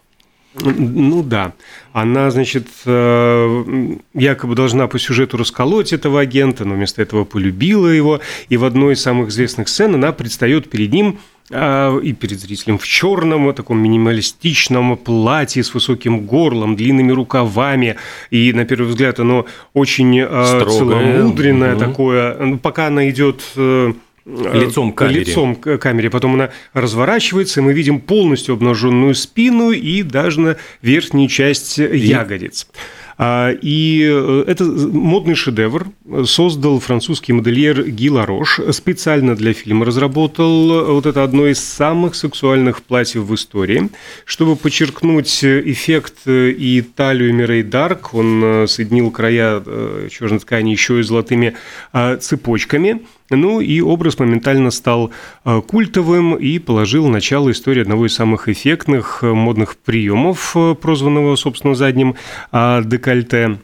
Ну 0.63 1.23
да. 1.23 1.53
Она, 1.93 2.31
значит, 2.31 2.67
э, 2.85 3.65
якобы 4.15 4.55
должна 4.55 4.87
по 4.87 4.99
сюжету 4.99 5.37
расколоть 5.37 5.93
этого 5.93 6.21
агента, 6.21 6.65
но 6.65 6.75
вместо 6.75 7.03
этого 7.03 7.25
полюбила 7.25 7.89
его. 7.89 8.21
И 8.49 8.57
в 8.57 8.65
одной 8.65 8.95
из 8.95 9.03
самых 9.03 9.29
известных 9.29 9.69
сцен 9.69 9.95
она 9.95 10.13
предстает 10.13 10.71
перед 10.71 10.93
ним 10.93 11.19
а, 11.51 11.97
и 11.99 12.13
перед 12.13 12.41
зрителем 12.41 12.79
в 12.79 12.87
черном, 12.87 13.53
таком 13.55 13.79
минималистичном 13.79 14.97
платье 14.97 15.63
с 15.63 15.73
высоким 15.75 16.27
горлом, 16.27 16.77
длинными 16.77 17.13
рукавами. 17.13 17.97
И 18.31 18.53
на 18.53 18.65
первый 18.65 18.89
взгляд 18.89 19.21
оно 19.21 19.47
очень 19.73 20.19
э, 20.19 20.45
Строгое. 20.45 20.79
целомудренное 20.79 21.77
угу. 21.77 21.81
такое. 21.81 22.57
Пока 22.59 22.89
она 22.89 23.09
идет 23.09 23.43
э, 23.57 23.93
лицом 24.27 24.93
к 24.93 24.99
камере. 24.99 25.21
Лицом 25.21 25.55
к 25.55 25.79
камере. 25.79 26.11
Потом 26.11 26.35
она 26.35 26.51
разворачивается, 26.73 27.61
и 27.61 27.63
мы 27.63 27.73
видим 27.73 28.01
полностью 28.01 28.55
обнаженную 28.55 29.15
спину 29.15 29.71
и 29.71 30.03
даже 30.03 30.41
на 30.41 30.57
верхнюю 30.83 31.29
часть 31.29 31.79
ягодиц. 31.79 32.67
А, 33.19 33.51
и 33.51 34.03
э, 34.03 34.45
это 34.47 34.65
модный 34.65 35.35
шедевр 35.35 35.87
создал 36.25 36.81
французский 36.81 37.33
модельер 37.33 37.83
Ги 37.83 38.11
Ларош. 38.11 38.61
Специально 38.73 39.35
для 39.35 39.53
фильма 39.53 39.87
разработал 39.87 40.95
вот 40.95 41.07
это 41.07 41.23
одно 41.25 41.47
из 41.47 41.59
самых 41.59 42.15
сексуальных 42.15 42.83
платьев 42.83 43.25
в 43.25 43.35
истории. 43.35 43.89
Чтобы 44.25 44.57
подчеркнуть 44.57 45.45
эффект 45.45 46.27
и 46.27 46.85
талию 46.95 47.35
Мирей 47.35 47.63
Дарк, 47.63 48.13
он 48.15 48.43
э, 48.45 48.67
соединил 48.67 49.11
края 49.11 49.63
э, 49.65 50.09
черной 50.11 50.41
ткани 50.41 50.71
еще 50.71 51.01
и 51.01 51.03
золотыми 51.03 51.55
цепочками– 52.21 53.03
ну 53.31 53.61
и 53.61 53.81
образ 53.81 54.19
моментально 54.19 54.71
стал 54.71 55.11
э, 55.45 55.61
культовым 55.67 56.37
и 56.37 56.59
положил 56.59 57.09
начало 57.09 57.51
истории 57.51 57.83
одного 57.83 58.07
из 58.07 58.15
самых 58.15 58.49
эффектных 58.49 59.21
э, 59.23 59.33
модных 59.33 59.77
приемов, 59.77 60.53
э, 60.55 60.75
прозванного, 60.75 61.35
собственно, 61.37 61.75
задним 61.75 62.15
а, 62.53 62.83
декольте. 63.07 63.59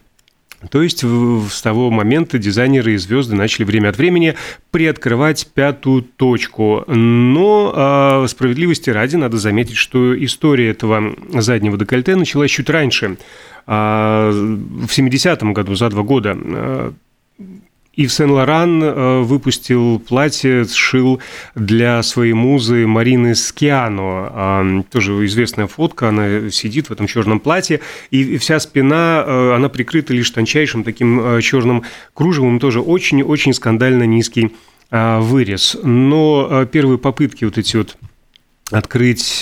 То 0.70 0.80
есть 0.80 1.02
с 1.02 1.62
того 1.62 1.90
момента 1.90 2.38
дизайнеры 2.38 2.94
и 2.94 2.96
звезды 2.96 3.34
начали 3.34 3.64
время 3.64 3.88
от 3.88 3.98
времени 3.98 4.36
приоткрывать 4.70 5.48
пятую 5.52 6.02
точку. 6.02 6.84
Но 6.86 7.72
а, 7.74 8.26
справедливости 8.28 8.88
ради 8.88 9.16
надо 9.16 9.38
заметить, 9.38 9.74
что 9.74 10.16
история 10.24 10.70
этого 10.70 11.16
заднего 11.34 11.76
декольте 11.76 12.14
началась 12.14 12.52
чуть 12.52 12.70
раньше. 12.70 13.16
А, 13.66 14.30
в 14.30 14.86
70-м 14.86 15.52
году, 15.52 15.74
за 15.74 15.90
два 15.90 16.04
года, 16.04 16.38
и 17.40 17.71
в 18.06 18.08
Сен-Лоран 18.08 18.82
э, 18.82 19.20
выпустил 19.20 19.98
платье, 19.98 20.64
сшил 20.64 21.20
для 21.54 22.02
своей 22.02 22.32
музы 22.32 22.86
Марины 22.86 23.34
Скиано. 23.34 24.84
Тоже 24.90 25.12
известная 25.26 25.66
фотка, 25.66 26.08
она 26.08 26.50
сидит 26.50 26.88
в 26.88 26.92
этом 26.92 27.06
черном 27.06 27.38
платье, 27.38 27.80
и 28.10 28.38
вся 28.38 28.58
спина, 28.60 29.22
э, 29.26 29.54
она 29.54 29.68
прикрыта 29.68 30.14
лишь 30.14 30.30
тончайшим 30.30 30.84
таким 30.84 31.20
э, 31.20 31.42
черным 31.42 31.84
кружевом, 32.14 32.60
тоже 32.60 32.80
очень-очень 32.80 33.52
скандально 33.52 34.04
низкий 34.04 34.54
вырез. 34.90 35.78
Но 35.82 36.66
первые 36.70 36.98
попытки 36.98 37.46
вот 37.46 37.56
эти 37.56 37.78
вот 37.78 37.96
открыть 38.70 39.40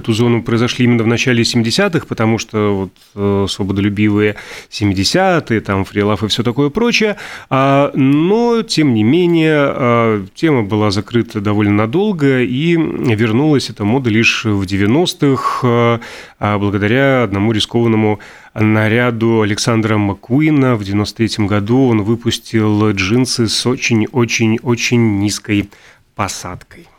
эту 0.00 0.12
зону 0.12 0.42
произошли 0.42 0.84
именно 0.84 1.04
в 1.04 1.06
начале 1.06 1.42
70-х, 1.42 2.06
потому 2.06 2.38
что 2.38 2.76
вот 2.76 2.92
э, 3.14 3.46
свободолюбивые 3.48 4.36
70-е, 4.70 5.60
там 5.60 5.84
фрилав 5.84 6.22
и 6.24 6.28
все 6.28 6.42
такое 6.42 6.70
прочее, 6.70 7.16
а, 7.48 7.92
но, 7.94 8.62
тем 8.62 8.94
не 8.94 9.04
менее, 9.04 9.56
а, 9.56 10.26
тема 10.34 10.62
была 10.62 10.90
закрыта 10.90 11.40
довольно 11.40 11.74
надолго, 11.74 12.40
и 12.40 12.76
вернулась 12.76 13.70
эта 13.70 13.84
мода 13.84 14.10
лишь 14.10 14.44
в 14.44 14.64
90-х, 14.64 15.60
а, 15.62 16.58
благодаря 16.58 17.22
одному 17.22 17.52
рискованному 17.52 18.18
наряду 18.54 19.42
Александра 19.42 19.96
Маккуина. 19.96 20.76
В 20.76 20.84
93 20.84 21.46
году 21.46 21.88
он 21.88 22.02
выпустил 22.02 22.90
джинсы 22.90 23.48
с 23.48 23.66
очень-очень-очень 23.66 25.18
низкой 25.18 25.70
посадкой. 26.14 26.89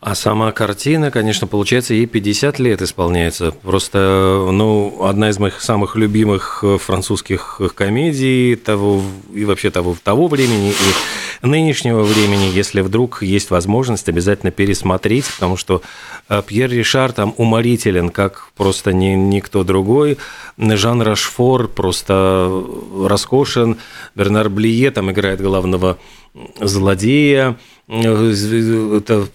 А 0.00 0.14
сама 0.14 0.52
картина, 0.52 1.10
конечно, 1.10 1.46
получается, 1.46 1.94
ей 1.94 2.06
50 2.06 2.58
лет 2.58 2.82
исполняется. 2.82 3.50
Просто, 3.50 4.48
ну, 4.52 5.04
одна 5.04 5.30
из 5.30 5.38
моих 5.38 5.60
самых 5.60 5.96
любимых 5.96 6.60
э, 6.62 6.78
французских 6.78 7.60
комедий 7.74 8.54
того 8.54 9.02
и 9.34 9.44
вообще 9.44 9.70
того, 9.70 9.96
того 10.02 10.28
времени 10.28 10.70
и 10.70 11.46
нынешнего 11.46 12.02
времени, 12.02 12.50
если 12.52 12.80
вдруг 12.80 13.22
есть 13.22 13.50
возможность, 13.50 14.08
обязательно 14.08 14.52
пересмотреть, 14.52 15.26
потому 15.34 15.56
что 15.56 15.82
э, 16.28 16.42
Пьер 16.46 16.70
Ришар 16.70 17.12
там 17.12 17.34
уморителен, 17.36 18.10
как 18.10 18.50
просто 18.56 18.92
ни, 18.92 19.14
никто 19.14 19.64
другой. 19.64 20.18
Жан 20.58 21.02
Рашфор 21.02 21.68
просто 21.68 22.64
роскошен. 23.04 23.78
Бернар 24.14 24.48
Блие 24.48 24.90
там 24.90 25.10
играет 25.10 25.40
главного 25.40 25.98
злодея. 26.60 27.56
Э, 27.88 28.32
это 28.96 29.28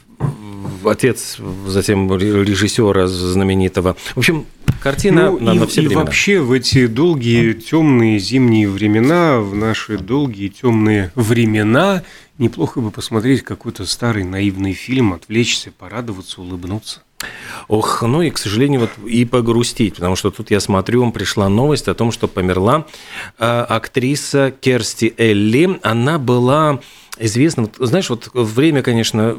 отец 0.88 1.38
затем 1.68 2.16
режиссера 2.16 3.08
знаменитого. 3.08 3.96
В 4.16 4.18
общем, 4.18 4.46
картина 4.82 5.32
ну, 5.32 5.40
на, 5.40 5.52
и, 5.52 5.60
на 5.60 5.68
все 5.68 5.82
и 5.82 5.88
времена. 5.88 6.04
вообще 6.04 6.40
в 6.40 6.52
эти 6.52 6.88
долгие 6.88 7.54
темные 7.54 8.20
зимние 8.20 8.70
времена, 8.70 9.40
в 9.40 9.56
наши 9.56 9.98
долгие 9.98 10.50
темные 10.50 11.12
времена, 11.16 12.04
неплохо 12.38 12.82
бы 12.82 12.92
посмотреть 12.92 13.44
какой-то 13.44 13.86
старый 13.86 14.24
наивный 14.24 14.74
фильм, 14.74 15.14
отвлечься, 15.14 15.72
порадоваться, 15.72 16.42
улыбнуться. 16.42 17.02
Ох, 17.68 18.02
ну 18.02 18.22
и, 18.22 18.30
к 18.30 18.38
сожалению, 18.38 18.82
вот 18.82 18.92
и 19.08 19.26
погрустить, 19.26 19.96
потому 19.96 20.16
что 20.16 20.32
тут 20.32 20.52
я 20.52 20.60
смотрю, 20.60 21.10
пришла 21.12 21.48
новость 21.50 21.88
о 21.88 21.94
том, 21.94 22.12
что 22.12 22.28
померла 22.28 22.86
э, 23.40 23.46
актриса 23.46 24.54
Керсти 24.60 25.14
Элли. 25.18 25.80
Она 25.84 26.20
была 26.20 26.82
известна, 27.20 27.64
вот, 27.64 27.88
знаешь, 27.88 28.10
вот 28.10 28.30
время, 28.34 28.82
конечно, 28.82 29.38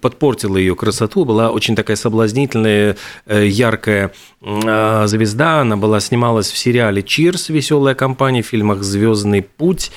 подпортило 0.00 0.56
ее 0.56 0.74
красоту, 0.74 1.24
была 1.24 1.50
очень 1.50 1.76
такая 1.76 1.96
соблазнительная, 1.96 2.96
э, 3.26 3.46
яркая 3.46 4.12
э, 4.40 5.06
звезда, 5.06 5.60
она 5.60 5.76
была, 5.76 6.00
снималась 6.00 6.50
в 6.50 6.58
сериале 6.58 7.02
«Чирс», 7.02 7.48
веселая 7.48 7.94
компания, 7.94 8.42
в 8.42 8.46
фильмах 8.46 8.82
«Звездный 8.82 9.42
путь», 9.42 9.90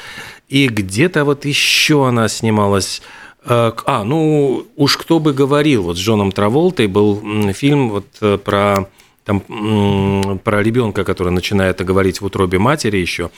и 0.50 0.68
где-то 0.68 1.26
вот 1.26 1.46
еще 1.46 2.08
она 2.08 2.28
снималась 2.30 3.02
э, 3.46 3.72
а, 3.86 4.04
ну, 4.04 4.66
уж 4.76 4.98
кто 4.98 5.20
бы 5.20 5.34
говорил, 5.34 5.84
вот 5.84 5.98
с 5.98 6.00
Джоном 6.00 6.32
Траволтой 6.32 6.88
был 6.88 7.22
фильм 7.54 7.90
вот 7.90 8.42
про 8.44 8.88
там 9.28 10.40
про 10.40 10.64
ребенка, 10.64 11.04
который 11.04 11.34
начинает 11.34 11.84
говорить 11.84 12.22
в 12.22 12.26
утробе 12.26 12.60
матери 12.60 12.96
еще. 12.98 13.30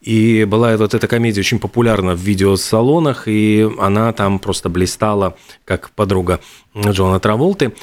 И 0.00 0.44
была 0.44 0.74
вот 0.78 0.94
эта 0.94 1.06
комедия 1.06 1.40
очень 1.40 1.58
популярна 1.58 2.14
в 2.14 2.18
видеосалонах, 2.18 3.28
и 3.28 3.68
она 3.78 4.10
там 4.14 4.38
просто 4.38 4.70
блистала 4.70 5.36
как 5.66 5.90
подруга 5.90 6.40
Джона 6.74 7.20
Траволты. 7.20 7.74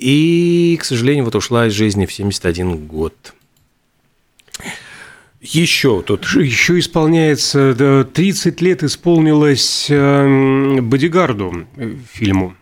И, 0.00 0.76
к 0.80 0.84
сожалению, 0.84 1.24
вот 1.24 1.36
ушла 1.36 1.68
из 1.68 1.72
жизни 1.72 2.04
в 2.04 2.12
71 2.12 2.88
год. 2.88 3.14
Еще 5.40 6.02
тут... 6.02 6.26
Еще 6.34 6.80
исполняется, 6.80 8.08
30 8.12 8.60
лет 8.60 8.82
исполнилось 8.82 9.86
эм, 9.88 10.88
«Бодигарду» 10.88 11.64
фильму. 12.10 12.56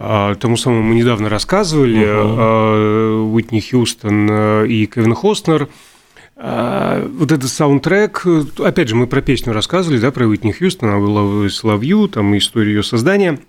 А, 0.00 0.36
тому 0.36 0.56
самому 0.56 0.82
мы 0.82 0.94
недавно 0.94 1.28
рассказывали, 1.28 2.06
uh-huh. 2.06 3.32
Уитни 3.32 3.60
Хьюстон 3.60 4.64
и 4.64 4.86
Кевин 4.86 5.12
Хостнер. 5.12 5.68
А, 6.36 7.04
вот 7.18 7.32
этот 7.32 7.50
саундтрек, 7.50 8.24
опять 8.60 8.88
же, 8.88 8.94
мы 8.94 9.08
про 9.08 9.20
песню 9.22 9.52
рассказывали, 9.52 9.98
да, 9.98 10.12
про 10.12 10.26
Уитни 10.26 10.52
Хьюстон, 10.52 10.90
она 10.90 10.98
была 11.00 11.48
«Соловью», 11.48 12.06
там 12.06 12.36
история 12.38 12.74
ее 12.74 12.82
создания. 12.84 13.40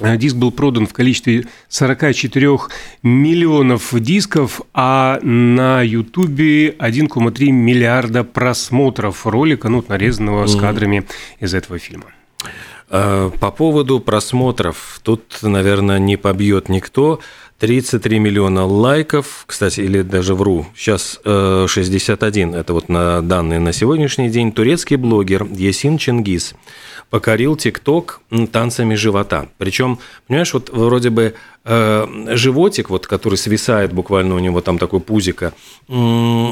Диск 0.00 0.36
был 0.36 0.50
продан 0.50 0.86
в 0.86 0.94
количестве 0.94 1.44
44 1.68 2.58
миллионов 3.02 3.92
дисков, 4.00 4.62
а 4.72 5.20
на 5.22 5.82
Ютубе 5.82 6.70
1,3 6.70 7.50
миллиарда 7.50 8.24
просмотров 8.24 9.26
ролика, 9.26 9.68
ну, 9.68 9.84
нарезанного 9.86 10.46
с 10.46 10.56
кадрами 10.56 11.04
из 11.38 11.52
этого 11.52 11.78
фильма. 11.78 12.06
Э, 12.94 13.30
по 13.40 13.50
поводу 13.50 14.00
просмотров, 14.00 15.00
тут, 15.02 15.22
наверное, 15.40 15.98
не 15.98 16.16
побьет 16.18 16.68
никто. 16.68 17.20
33 17.58 18.18
миллиона 18.18 18.66
лайков, 18.66 19.44
кстати, 19.46 19.80
или 19.80 20.02
даже 20.02 20.34
вру, 20.34 20.66
сейчас 20.74 21.20
61, 21.24 22.54
э, 22.54 22.58
это 22.58 22.74
вот 22.74 22.88
на 22.88 23.22
данные 23.22 23.60
на 23.60 23.72
сегодняшний 23.72 24.28
день, 24.28 24.52
турецкий 24.52 24.96
блогер 24.96 25.44
Есин 25.44 25.96
Чингис 25.96 26.54
покорил 27.12 27.56
ТикТок 27.56 28.20
танцами 28.50 28.96
живота. 28.96 29.46
Причем, 29.58 30.00
понимаешь, 30.26 30.52
вот 30.54 30.70
вроде 30.70 31.10
бы 31.10 31.34
э, 31.64 32.06
животик, 32.34 32.90
вот, 32.90 33.06
который 33.06 33.38
свисает 33.38 33.92
буквально 33.92 34.34
у 34.34 34.40
него 34.40 34.60
там 34.60 34.78
такой 34.78 34.98
пузико, 34.98 35.52
э, 35.88 36.50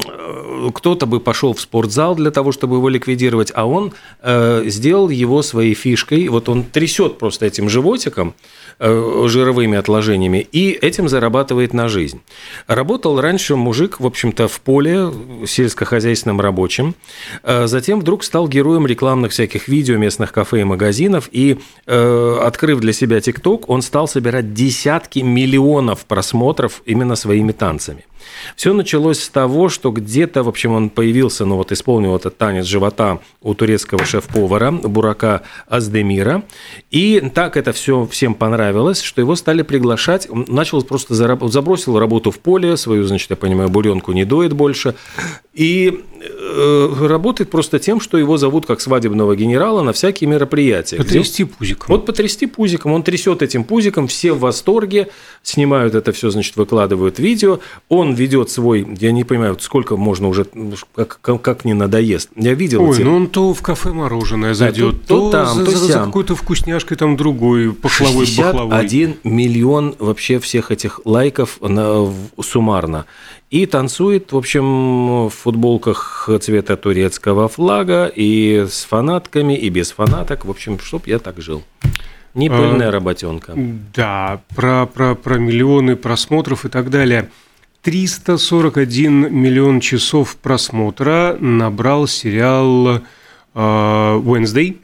кто-то 0.73 1.05
бы 1.07 1.19
пошел 1.19 1.53
в 1.53 1.59
спортзал 1.59 2.15
для 2.15 2.31
того, 2.31 2.53
чтобы 2.53 2.77
его 2.77 2.87
ликвидировать, 2.87 3.51
а 3.53 3.65
он 3.65 3.91
э, 4.21 4.63
сделал 4.67 5.09
его 5.09 5.41
своей 5.41 5.73
фишкой. 5.73 6.29
Вот 6.29 6.47
он 6.47 6.63
трясет 6.63 7.17
просто 7.17 7.45
этим 7.45 7.67
животиком, 7.67 8.33
э, 8.79 9.25
жировыми 9.27 9.77
отложениями, 9.77 10.47
и 10.53 10.69
этим 10.71 11.01
этим 11.01 11.09
зарабатывает 11.09 11.73
на 11.73 11.87
жизнь. 11.87 12.21
Работал 12.67 13.19
раньше 13.19 13.55
мужик, 13.55 13.99
в 13.99 14.05
общем-то, 14.05 14.47
в 14.47 14.61
поле, 14.61 15.11
сельскохозяйственным 15.47 16.39
рабочим. 16.39 16.95
Э, 17.43 17.67
затем 17.67 17.99
вдруг 17.99 18.23
стал 18.23 18.47
героем 18.47 18.85
рекламных 18.85 19.31
всяких 19.31 19.67
видео 19.67 19.97
местных 19.97 20.31
кафе 20.31 20.50
и 20.57 20.63
магазинов. 20.63 21.29
И, 21.31 21.57
э, 21.85 22.37
открыв 22.41 22.79
для 22.79 22.93
себя 22.93 23.21
ТикТок, 23.21 23.69
он 23.69 23.81
стал 23.81 24.07
собирать 24.07 24.53
десятки 24.53 25.19
миллионов 25.19 26.05
просмотров 26.05 26.81
именно 26.85 27.15
своими 27.15 27.51
танцами. 27.51 28.05
Все 28.55 28.73
началось 28.73 29.19
с 29.19 29.29
того, 29.29 29.69
что 29.69 29.91
где-то, 29.91 30.43
в 30.43 30.49
общем, 30.49 30.73
он 30.73 30.89
появился, 30.89 31.45
ну 31.45 31.55
вот 31.55 31.71
исполнил 31.71 32.15
этот 32.15 32.37
танец 32.37 32.65
живота 32.65 33.19
у 33.41 33.53
турецкого 33.53 34.05
шеф-повара 34.05 34.71
Бурака 34.71 35.41
Аздемира. 35.67 36.43
И 36.89 37.21
так 37.33 37.57
это 37.57 37.73
все 37.73 38.05
всем 38.05 38.33
понравилось, 38.35 39.01
что 39.01 39.21
его 39.21 39.35
стали 39.35 39.61
приглашать. 39.61 40.27
Он 40.29 40.45
начал 40.47 40.81
просто 40.83 41.15
забросил 41.15 41.99
работу 41.99 42.31
в 42.31 42.39
поле, 42.39 42.77
свою, 42.77 43.03
значит, 43.03 43.29
я 43.29 43.35
понимаю, 43.35 43.69
буренку 43.69 44.11
не 44.11 44.25
доит 44.25 44.53
больше. 44.53 44.95
И 45.53 46.03
э, 46.21 47.07
работает 47.07 47.49
просто 47.49 47.77
тем, 47.77 47.99
что 47.99 48.17
его 48.17 48.37
зовут 48.37 48.65
как 48.65 48.79
свадебного 48.79 49.35
генерала 49.35 49.81
на 49.83 49.91
всякие 49.91 50.29
мероприятия. 50.29 50.97
Потрясти 50.97 51.43
где... 51.43 51.53
пузиком. 51.53 51.87
Вот 51.89 52.05
потрясти 52.05 52.45
пузиком. 52.45 52.93
Он 52.93 53.03
трясет 53.03 53.41
этим 53.41 53.65
пузиком, 53.65 54.07
все 54.07 54.31
в 54.31 54.39
восторге, 54.39 55.09
снимают 55.43 55.93
это 55.93 56.13
все, 56.13 56.29
значит, 56.29 56.55
выкладывают 56.55 57.19
видео. 57.19 57.59
Он 57.89 58.10
ведет 58.13 58.49
свой, 58.49 58.87
я 58.99 59.11
не 59.11 59.23
понимаю, 59.23 59.57
сколько 59.59 59.97
можно 59.97 60.27
уже, 60.27 60.45
как, 60.95 61.19
как, 61.21 61.41
как 61.41 61.65
не 61.65 61.73
надоест. 61.73 62.29
Я 62.35 62.53
видел 62.53 62.83
Ой, 62.83 62.95
эти... 62.95 63.03
ну 63.03 63.15
он 63.15 63.27
то 63.27 63.53
в 63.53 63.61
кафе 63.61 63.91
мороженое 63.91 64.53
зайдет, 64.53 65.01
да, 65.01 65.07
то, 65.07 65.19
то, 65.19 65.31
там, 65.31 65.57
за, 65.57 65.65
то 65.65 65.71
за, 65.71 65.85
за 65.85 65.99
какой-то 65.99 66.35
вкусняшкой 66.35 66.97
там 66.97 67.17
другой, 67.17 67.73
пахлавой, 67.73 68.27
бахлавой. 68.37 68.79
Один 68.79 69.15
миллион 69.23 69.95
вообще 69.99 70.39
всех 70.39 70.71
этих 70.71 71.01
лайков 71.05 71.59
на, 71.61 72.11
суммарно. 72.41 73.05
И 73.49 73.65
танцует, 73.65 74.31
в 74.31 74.37
общем, 74.37 75.27
в 75.27 75.29
футболках 75.29 76.29
цвета 76.39 76.77
турецкого 76.77 77.49
флага, 77.49 78.05
и 78.07 78.65
с 78.69 78.85
фанатками, 78.85 79.57
и 79.57 79.69
без 79.69 79.91
фанаток. 79.91 80.45
В 80.45 80.49
общем, 80.49 80.79
чтоб 80.79 81.05
я 81.05 81.19
так 81.19 81.41
жил. 81.41 81.61
Не 82.33 82.49
пыльная 82.49 82.87
а, 82.87 82.91
работенка. 82.91 83.53
Да, 83.93 84.41
про, 84.55 84.85
про, 84.85 85.15
про 85.15 85.37
миллионы 85.37 85.97
просмотров 85.97 86.63
и 86.65 86.69
так 86.69 86.89
далее. 86.89 87.29
341 87.81 89.33
миллион 89.33 89.79
часов 89.79 90.35
просмотра 90.37 91.37
набрал 91.39 92.07
сериал 92.07 92.97
э, 92.97 92.99
Wednesday. 93.53 94.77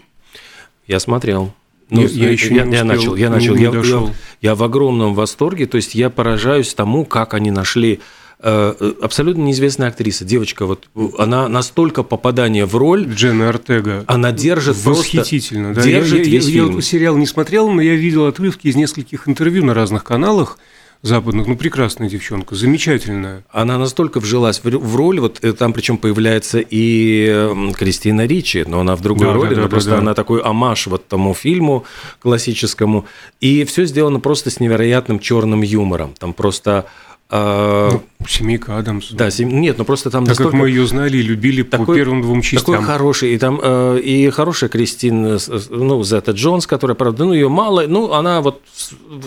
Я 0.88 1.00
смотрел. 1.00 1.54
Ну, 1.90 2.02
я, 2.02 2.08
я 2.08 2.30
еще 2.32 2.54
я, 2.54 2.66
не 2.66 2.70
успел, 2.70 2.74
я 2.74 2.84
начал, 2.84 3.16
я 3.16 3.30
начал, 3.30 3.56
я, 3.56 3.70
я, 3.72 4.14
я 4.42 4.56
в 4.56 4.64
огромном 4.64 5.14
восторге, 5.14 5.68
то 5.68 5.78
есть 5.78 5.96
я 5.96 6.10
поражаюсь 6.10 6.74
тому, 6.74 7.06
как 7.06 7.34
они 7.34 7.50
нашли 7.50 8.02
Э, 8.40 8.76
э, 8.80 8.94
абсолютно 9.02 9.42
неизвестная 9.42 9.88
актриса, 9.88 10.24
девочка, 10.24 10.68
вот 10.68 10.88
она 11.18 11.48
настолько 11.48 12.04
попадание 12.04 12.68
в 12.68 12.76
роль. 12.76 13.08
Дженна 13.08 13.50
Артега. 13.50 14.04
Она 14.06 14.32
держит 14.32 14.78
Восхитительно, 14.84 15.74
просто, 15.74 15.90
да. 15.90 15.98
Держит 15.98 16.28
я, 16.28 16.32
весь 16.32 16.46
я, 16.46 16.52
фильм. 16.52 16.76
Я 16.76 16.82
сериал 16.84 17.18
не 17.18 17.26
смотрел, 17.26 17.72
но 17.72 17.82
я 17.82 17.96
видел 17.96 18.28
отрывки 18.28 18.68
из 18.68 18.76
нескольких 18.76 19.28
интервью 19.28 19.66
на 19.66 19.74
разных 19.74 20.04
каналах 20.04 20.60
западных. 21.02 21.48
Ну, 21.48 21.56
прекрасная 21.56 22.10
девчонка, 22.10 22.56
замечательная. 22.56 23.44
Она 23.52 23.78
настолько 23.78 24.20
вжилась 24.20 24.62
в 24.64 24.96
роль, 24.96 25.20
вот 25.20 25.40
э, 25.44 25.54
там 25.54 25.74
причем 25.74 25.98
появляется 25.98 26.60
и 26.60 27.74
Кристина 27.78 28.26
Ричи, 28.26 28.64
но 28.68 28.80
она 28.80 28.96
в 28.96 29.02
другой 29.02 29.28
да, 29.28 29.34
роли, 29.34 29.56
да, 29.56 29.62
но 29.62 29.64
да, 29.64 29.70
просто 29.70 29.92
да. 29.92 29.98
она 30.00 30.14
такой 30.14 30.42
амаш 30.42 30.88
вот 30.88 31.08
тому 31.08 31.34
фильму 31.34 31.86
классическому. 32.20 33.06
И 33.42 33.64
все 33.66 33.86
сделано 33.86 34.20
просто 34.20 34.50
с 34.50 34.60
невероятным 34.60 35.20
черным 35.20 35.62
юмором. 35.62 36.14
Там 36.18 36.34
просто 36.34 36.86
а, 37.30 37.92
ну, 37.92 38.04
Семейка 38.26 38.78
Адамс. 38.78 39.12
Да, 39.12 39.30
сем... 39.32 39.50
нет, 39.60 39.78
ну 39.78 39.84
просто 39.84 40.10
там 40.10 40.24
Так 40.24 40.30
настолько... 40.30 40.52
как 40.52 40.62
мы 40.62 40.70
ее 40.70 40.88
знали 40.88 41.18
и 41.18 41.22
любили 41.22 41.62
такой, 41.62 41.86
по 41.86 41.96
первым 41.96 42.22
двум 42.22 42.42
частям. 42.42 42.76
Такой 42.76 42.86
хороший, 42.86 43.34
и 43.34 43.38
там 43.38 43.60
э, 43.62 44.00
и 44.00 44.30
хорошая 44.30 44.70
Кристин, 44.70 45.38
ну, 45.70 46.04
Зета 46.04 46.32
Джонс, 46.32 46.68
которая, 46.68 46.96
правда, 46.96 47.26
ну, 47.26 47.34
ее 47.34 47.50
мало, 47.50 47.84
ну, 47.88 48.14
она 48.14 48.40
вот 48.42 48.62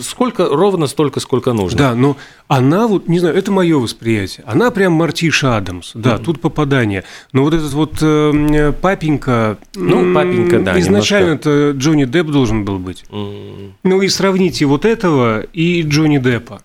сколько, 0.02 0.46
ровно 0.46 0.86
столько, 0.86 1.20
сколько 1.20 1.52
нужно. 1.52 1.78
Да, 1.78 1.94
но 1.94 2.16
она 2.48 2.86
вот, 2.86 3.06
не 3.06 3.18
знаю, 3.18 3.36
это 3.36 3.52
мое 3.52 3.78
восприятие, 3.78 4.44
она 4.46 4.70
прям 4.70 4.94
Мартиша 4.94 5.58
Адамс, 5.58 5.92
да, 5.92 6.14
mm-hmm. 6.14 6.24
тут 6.24 6.40
попадание. 6.40 7.04
Но 7.32 7.42
вот 7.42 7.52
этот 7.52 7.72
вот 7.72 7.98
э, 8.00 8.72
папенька... 8.80 9.58
Ну, 9.74 10.14
папенька, 10.14 10.58
да, 10.58 10.80
Изначально 10.80 11.34
это 11.34 11.72
Джонни 11.76 12.06
Депп 12.06 12.28
должен 12.28 12.64
был 12.64 12.78
быть. 12.78 13.04
Mm-hmm. 13.10 13.72
Ну, 13.84 14.00
и 14.00 14.08
сравните 14.08 14.64
вот 14.64 14.86
этого 14.86 15.42
и 15.52 15.82
Джонни 15.82 16.16
Деппа. 16.16 16.62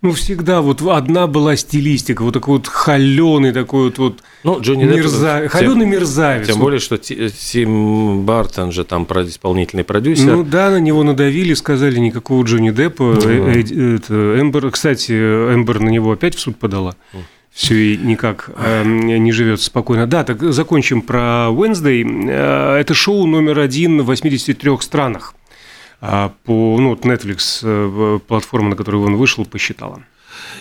Ну, 0.00 0.12
всегда 0.12 0.60
вот 0.60 0.80
одна 0.82 1.26
была 1.26 1.56
стилистика, 1.56 2.22
вот 2.22 2.34
такой 2.34 2.58
вот 2.58 2.68
холеный 2.68 3.52
такой 3.52 3.86
вот, 3.86 3.98
вот 3.98 4.22
ну, 4.44 4.60
Джонни 4.60 4.84
мерза... 4.84 5.40
Депп, 5.40 5.50
холеный 5.50 5.80
тем, 5.80 5.90
мерзавец. 5.90 6.46
Тем 6.46 6.60
более, 6.60 6.78
что 6.78 6.98
Тим 6.98 8.22
Бартон 8.24 8.70
же 8.70 8.84
там 8.84 9.04
исполнительный 9.04 9.82
продюсер. 9.84 10.36
Ну 10.36 10.44
да, 10.44 10.70
на 10.70 10.78
него 10.78 11.02
надавили, 11.02 11.54
сказали 11.54 11.98
никакого 11.98 12.44
Джонни 12.44 12.70
Деппа. 12.70 13.02
Mm-hmm. 13.02 13.48
Э, 13.48 13.74
э, 13.74 13.96
это, 13.96 14.40
Эмбер, 14.40 14.70
кстати, 14.70 15.12
Эмбер 15.12 15.80
на 15.80 15.88
него 15.88 16.12
опять 16.12 16.36
в 16.36 16.40
суд 16.40 16.56
подала. 16.56 16.94
Mm 17.12 17.18
все 17.58 17.74
и 17.74 17.96
никак 17.96 18.50
э, 18.56 18.84
не 18.84 19.32
живет 19.32 19.60
спокойно. 19.60 20.06
Да, 20.06 20.22
так 20.22 20.40
закончим 20.52 21.02
про 21.02 21.48
Wednesday. 21.50 22.06
Э, 22.28 22.76
это 22.76 22.94
шоу 22.94 23.26
номер 23.26 23.58
один 23.58 24.00
в 24.00 24.06
83 24.06 24.78
странах. 24.80 25.34
А 26.00 26.32
по 26.44 26.78
ну, 26.78 26.94
Netflix, 26.94 27.60
э, 27.62 28.18
платформа, 28.26 28.70
на 28.70 28.76
которую 28.76 29.04
он 29.04 29.16
вышел, 29.16 29.44
посчитала. 29.44 30.02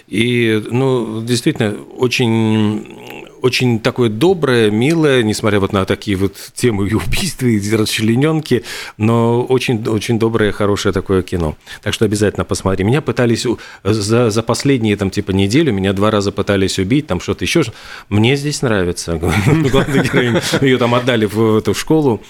И, 0.08 0.64
ну, 0.72 1.22
действительно, 1.22 1.76
очень, 1.98 2.98
очень 3.42 3.80
такое 3.80 4.10
доброе, 4.10 4.72
милое, 4.72 5.22
несмотря 5.22 5.60
вот 5.60 5.74
на 5.74 5.86
такие 5.86 6.18
вот 6.18 6.36
темы 6.56 6.88
и 6.88 6.94
убийства, 6.94 7.46
и 7.46 7.76
расчлененки, 7.76 8.64
но 8.98 9.44
очень, 9.44 9.86
очень 9.88 10.18
доброе, 10.18 10.52
хорошее 10.52 10.94
такое 10.94 11.22
кино. 11.22 11.56
Так 11.84 11.94
что 11.94 12.06
обязательно 12.06 12.46
посмотри. 12.46 12.84
Меня 12.86 13.02
пытались 13.02 13.46
за, 13.84 14.30
за 14.30 14.44
последние, 14.44 14.96
там, 14.96 15.10
типа, 15.10 15.32
неделю, 15.32 15.74
меня 15.74 15.94
два 15.94 16.10
раза 16.10 16.32
пытались 16.32 16.80
убить, 16.80 17.08
там 17.08 17.20
что-то 17.20 17.46
еще. 17.46 17.64
Мне 18.10 18.36
здесь 18.38 18.62
нравится. 18.62 19.18
Главная. 19.72 20.42
Ее 20.62 20.78
там 20.78 20.96
отдали 20.96 21.26
в 21.26 21.58
эту 21.58 21.74
школу. 21.74 22.22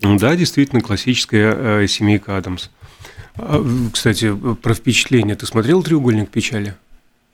Да, 0.00 0.36
действительно, 0.36 0.80
классическая 0.80 1.82
э, 1.82 1.86
семейка 1.88 2.36
Адамс. 2.36 2.68
А, 3.36 3.64
кстати, 3.92 4.34
про 4.34 4.74
впечатление. 4.74 5.36
Ты 5.36 5.46
смотрел 5.46 5.82
«Треугольник 5.82 6.30
печали»? 6.30 6.74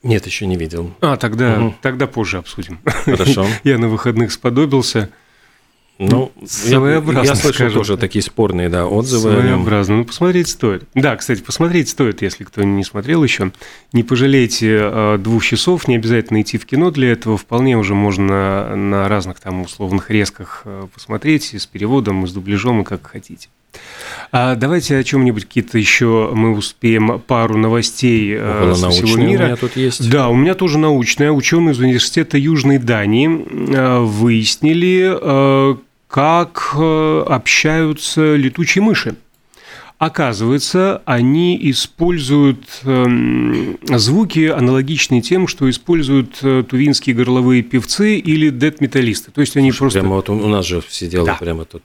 Нет, 0.03 0.27
еще 0.27 0.47
не 0.47 0.57
видел. 0.57 0.95
А, 1.01 1.17
тогда, 1.17 1.59
угу. 1.59 1.75
тогда 1.81 2.07
позже 2.07 2.39
обсудим. 2.39 2.79
Хорошо. 2.85 3.47
Я 3.65 3.79
на 3.79 3.89
выходных 3.89 4.33
сподобился. 4.33 5.11
Ну, 5.99 6.33
своеобразно, 6.45 7.21
я, 7.21 7.25
я 7.25 7.35
слышал 7.37 7.55
скажем. 7.55 7.79
тоже 7.79 7.97
такие 7.97 8.23
спорные 8.23 8.69
да, 8.69 8.87
отзывы. 8.87 9.33
Своеобразно. 9.33 9.99
Ну, 9.99 10.05
посмотреть 10.05 10.49
стоит. 10.49 10.89
Да, 10.95 11.15
кстати, 11.15 11.41
посмотреть 11.41 11.89
стоит, 11.89 12.21
если 12.21 12.43
кто 12.43 12.65
не 12.65 12.83
смотрел 12.83 13.23
еще. 13.23 13.53
Не 13.93 14.03
пожалейте 14.03 14.79
э, 14.81 15.19
двух 15.19 15.45
часов, 15.45 15.87
не 15.87 15.95
обязательно 15.95 16.43
идти 16.43 16.59
в 16.59 16.67
кино 16.67 16.91
для 16.91 17.13
этого. 17.13 17.37
Вполне 17.37 17.77
уже 17.77 17.95
можно 17.95 18.75
на 18.75 19.09
разных 19.09 19.39
там 19.39 19.63
условных 19.63 20.11
резках 20.11 20.63
э, 20.65 20.89
посмотреть 20.93 21.55
и 21.55 21.59
с 21.59 21.67
переводом, 21.67 22.25
и 22.25 22.27
с 22.27 22.33
дубляжом, 22.33 22.83
и 22.83 22.85
как 22.85 23.07
хотите. 23.07 23.49
А 24.37 24.57
давайте 24.57 24.97
о 24.97 25.05
чем-нибудь 25.05 25.45
какие-то 25.45 25.79
еще 25.79 26.33
мы 26.35 26.57
успеем 26.57 27.21
пару 27.25 27.57
новостей 27.57 28.35
э, 28.35 28.63
Около 28.63 28.75
со 28.75 28.91
всего 28.91 29.17
мира. 29.17 29.45
У 29.45 29.47
меня 29.47 29.57
тут 29.57 29.77
есть. 29.77 30.11
Да, 30.11 30.29
у 30.29 30.35
меня 30.35 30.55
тоже 30.55 30.79
научная. 30.79 31.31
Ученые 31.31 31.73
из 31.73 31.79
университета 31.79 32.37
Южной 32.37 32.79
Дании 32.79 33.29
э, 33.29 34.01
выяснили, 34.01 35.17
э, 35.21 35.77
как 36.09 36.75
общаются 36.75 38.35
летучие 38.35 38.83
мыши. 38.83 39.15
Оказывается, 39.99 41.01
они 41.05 41.57
используют 41.71 42.65
э, 42.83 43.05
звуки, 43.97 44.49
аналогичные 44.49 45.23
тем, 45.23 45.47
что 45.47 45.71
используют 45.71 46.41
тувинские 46.41 47.15
горловые 47.15 47.63
певцы 47.63 48.19
или 48.19 48.51
дед-металлисты. 48.51 49.31
То 49.31 49.41
есть 49.41 49.57
они 49.57 49.71
Слушай, 49.71 49.79
просто... 49.79 50.01
Прямо 50.01 50.15
вот 50.17 50.29
у 50.29 50.49
нас 50.49 50.67
же 50.67 50.83
сидел 50.89 51.25
да. 51.25 51.35
прямо 51.35 51.65
тут 51.65 51.85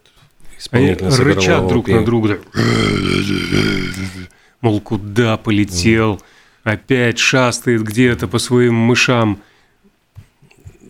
они 0.72 0.94
рычат 0.94 1.68
друг 1.68 1.88
на 1.88 2.04
друга. 2.04 2.40
Мол, 4.62 4.82
куда 4.82 5.38
полетел? 5.38 6.22
Опять 6.64 7.18
шастает 7.18 7.84
где-то 7.84 8.28
по 8.28 8.38
своим 8.38 8.76
мышам. 8.76 9.40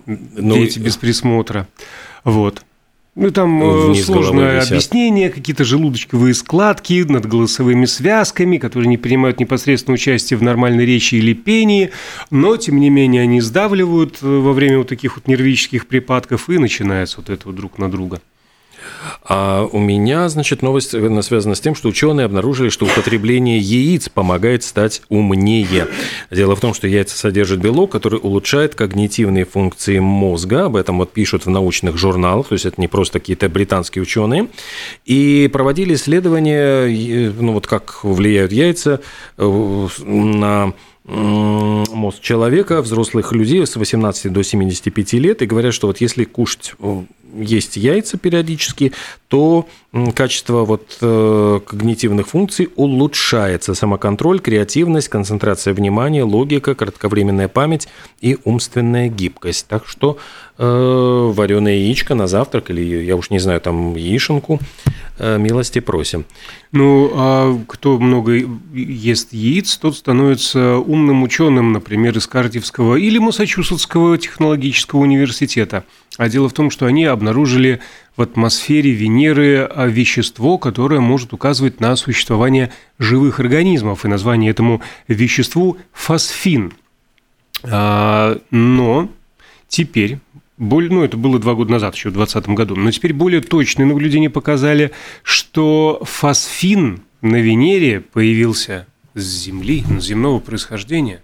Ну, 0.05 0.55
Дети 0.55 0.79
без 0.79 0.97
присмотра. 0.97 1.67
Вот. 2.23 2.63
Ну, 3.15 3.32
там 3.32 3.62
э, 3.62 3.88
Вниз 3.88 4.05
сложное 4.05 4.62
объяснение, 4.62 5.29
какие-то 5.29 5.63
желудочковые 5.63 6.34
складки 6.34 7.03
над 7.03 7.25
голосовыми 7.25 7.86
связками, 7.86 8.58
которые 8.58 8.88
не 8.88 8.97
принимают 8.97 9.39
непосредственное 9.39 9.95
участие 9.95 10.38
в 10.38 10.43
нормальной 10.43 10.86
речи 10.86 11.15
или 11.15 11.34
пении, 11.34 11.91
но, 12.32 12.55
тем 12.55 12.79
не 12.79 12.89
менее, 12.89 13.23
они 13.23 13.41
сдавливают 13.41 14.19
э, 14.21 14.25
во 14.25 14.53
время 14.53 14.77
вот 14.77 14.88
таких 14.88 15.17
вот 15.17 15.27
нервических 15.27 15.88
припадков, 15.88 16.49
и 16.49 16.58
начинается 16.58 17.17
вот 17.17 17.29
это 17.29 17.47
вот 17.47 17.55
друг 17.55 17.77
на 17.77 17.91
друга. 17.91 18.21
А 19.23 19.67
у 19.71 19.79
меня, 19.79 20.29
значит, 20.29 20.61
новость 20.61 20.91
связана 20.91 21.55
с 21.55 21.59
тем, 21.59 21.75
что 21.75 21.89
ученые 21.89 22.25
обнаружили, 22.25 22.69
что 22.69 22.85
употребление 22.85 23.59
яиц 23.59 24.09
помогает 24.09 24.63
стать 24.63 25.01
умнее. 25.09 25.87
Дело 26.31 26.55
в 26.55 26.59
том, 26.59 26.73
что 26.73 26.87
яйца 26.87 27.17
содержат 27.17 27.59
белок, 27.59 27.91
который 27.91 28.19
улучшает 28.21 28.75
когнитивные 28.75 29.45
функции 29.45 29.99
мозга. 29.99 30.65
Об 30.65 30.75
этом 30.75 30.97
вот 30.97 31.11
пишут 31.11 31.45
в 31.45 31.49
научных 31.49 31.97
журналах, 31.97 32.47
то 32.47 32.53
есть 32.53 32.65
это 32.65 32.79
не 32.79 32.87
просто 32.87 33.19
какие-то 33.19 33.49
британские 33.49 34.01
ученые. 34.01 34.47
И 35.05 35.49
проводили 35.51 35.95
исследования, 35.95 37.31
ну 37.39 37.53
вот 37.53 37.67
как 37.67 38.03
влияют 38.03 38.51
яйца 38.51 39.01
э, 39.37 39.87
на 40.05 40.73
мозг 41.09 42.21
человека, 42.21 42.81
взрослых 42.81 43.31
людей 43.33 43.65
с 43.65 43.75
18 43.75 44.31
до 44.31 44.43
75 44.43 45.13
лет, 45.13 45.41
и 45.41 45.45
говорят, 45.45 45.73
что 45.73 45.87
вот 45.87 46.01
если 46.01 46.23
кушать 46.23 46.73
есть 47.37 47.77
яйца 47.77 48.17
периодически, 48.17 48.93
то 49.27 49.67
качество 50.15 50.65
вот 50.65 50.97
э, 51.01 51.59
когнитивных 51.65 52.27
функций 52.27 52.69
улучшается. 52.75 53.73
Самоконтроль, 53.73 54.39
креативность, 54.39 55.09
концентрация 55.09 55.73
внимания, 55.73 56.23
логика, 56.23 56.75
кратковременная 56.75 57.47
память 57.47 57.87
и 58.21 58.37
умственная 58.43 59.09
гибкость. 59.09 59.67
Так 59.67 59.87
что 59.87 60.17
э, 60.57 61.31
вареное 61.33 61.75
яичко 61.75 62.15
на 62.15 62.27
завтрак 62.27 62.69
или, 62.69 62.81
я 63.03 63.15
уж 63.15 63.29
не 63.29 63.39
знаю, 63.39 63.61
там 63.61 63.95
яишенку, 63.95 64.59
э, 64.59 64.89
милости 65.19 65.79
просим. 65.79 66.25
Ну, 66.71 67.12
а 67.13 67.60
кто 67.67 67.99
много 67.99 68.34
ест 68.73 69.34
яиц, 69.34 69.77
тот 69.77 69.97
становится 69.97 70.77
умным 70.77 71.23
ученым, 71.23 71.73
например, 71.73 72.17
из 72.17 72.27
Кардивского 72.27 72.95
или 72.95 73.17
Массачусетского 73.17 74.17
технологического 74.17 75.01
университета. 75.01 75.84
А 76.17 76.27
дело 76.27 76.49
в 76.49 76.53
том, 76.53 76.69
что 76.69 76.86
они 76.86 77.05
обнаружили 77.05 77.79
в 78.17 78.21
атмосфере 78.21 78.91
Венеры 78.91 79.60
а, 79.63 79.88
вещество, 79.88 80.58
которое 80.58 80.99
может 80.99 81.32
указывать 81.32 81.79
на 81.79 81.95
существование 81.95 82.71
живых 82.97 83.39
организмов. 83.39 84.03
И 84.03 84.10
название 84.10 84.51
этому 84.51 84.82
веществу– 85.08 85.77
фосфин. 85.93 86.73
А, 87.63 88.38
но 88.51 89.10
теперь 89.69 90.19
более, 90.59 90.91
ну, 90.91 91.03
это 91.03 91.17
было 91.17 91.39
два 91.39 91.55
года 91.55 91.71
назад, 91.71 91.95
еще 91.95 92.09
в 92.09 92.13
2020 92.13 92.49
году, 92.55 92.75
но 92.75 92.91
теперь 92.91 93.13
более 93.13 93.41
точные 93.41 93.85
наблюдения 93.85 94.29
показали, 94.29 94.91
что 95.23 96.01
фосфин 96.03 97.01
на 97.21 97.37
Венере 97.37 98.01
появился 98.01 98.85
с 99.13 99.23
Земли, 99.23 99.83
земного 99.99 100.39
происхождения. 100.39 101.23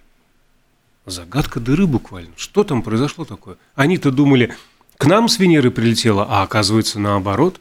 Загадка 1.04 1.60
дыры 1.60 1.86
буквально. 1.86 2.30
Что 2.36 2.64
там 2.64 2.82
произошло 2.82 3.24
такое? 3.24 3.56
Они-то 3.74 4.10
думали, 4.10 4.54
к 4.96 5.04
нам 5.04 5.28
с 5.28 5.38
Венеры 5.38 5.70
прилетело, 5.70 6.26
а 6.28 6.42
оказывается 6.42 6.98
наоборот. 6.98 7.60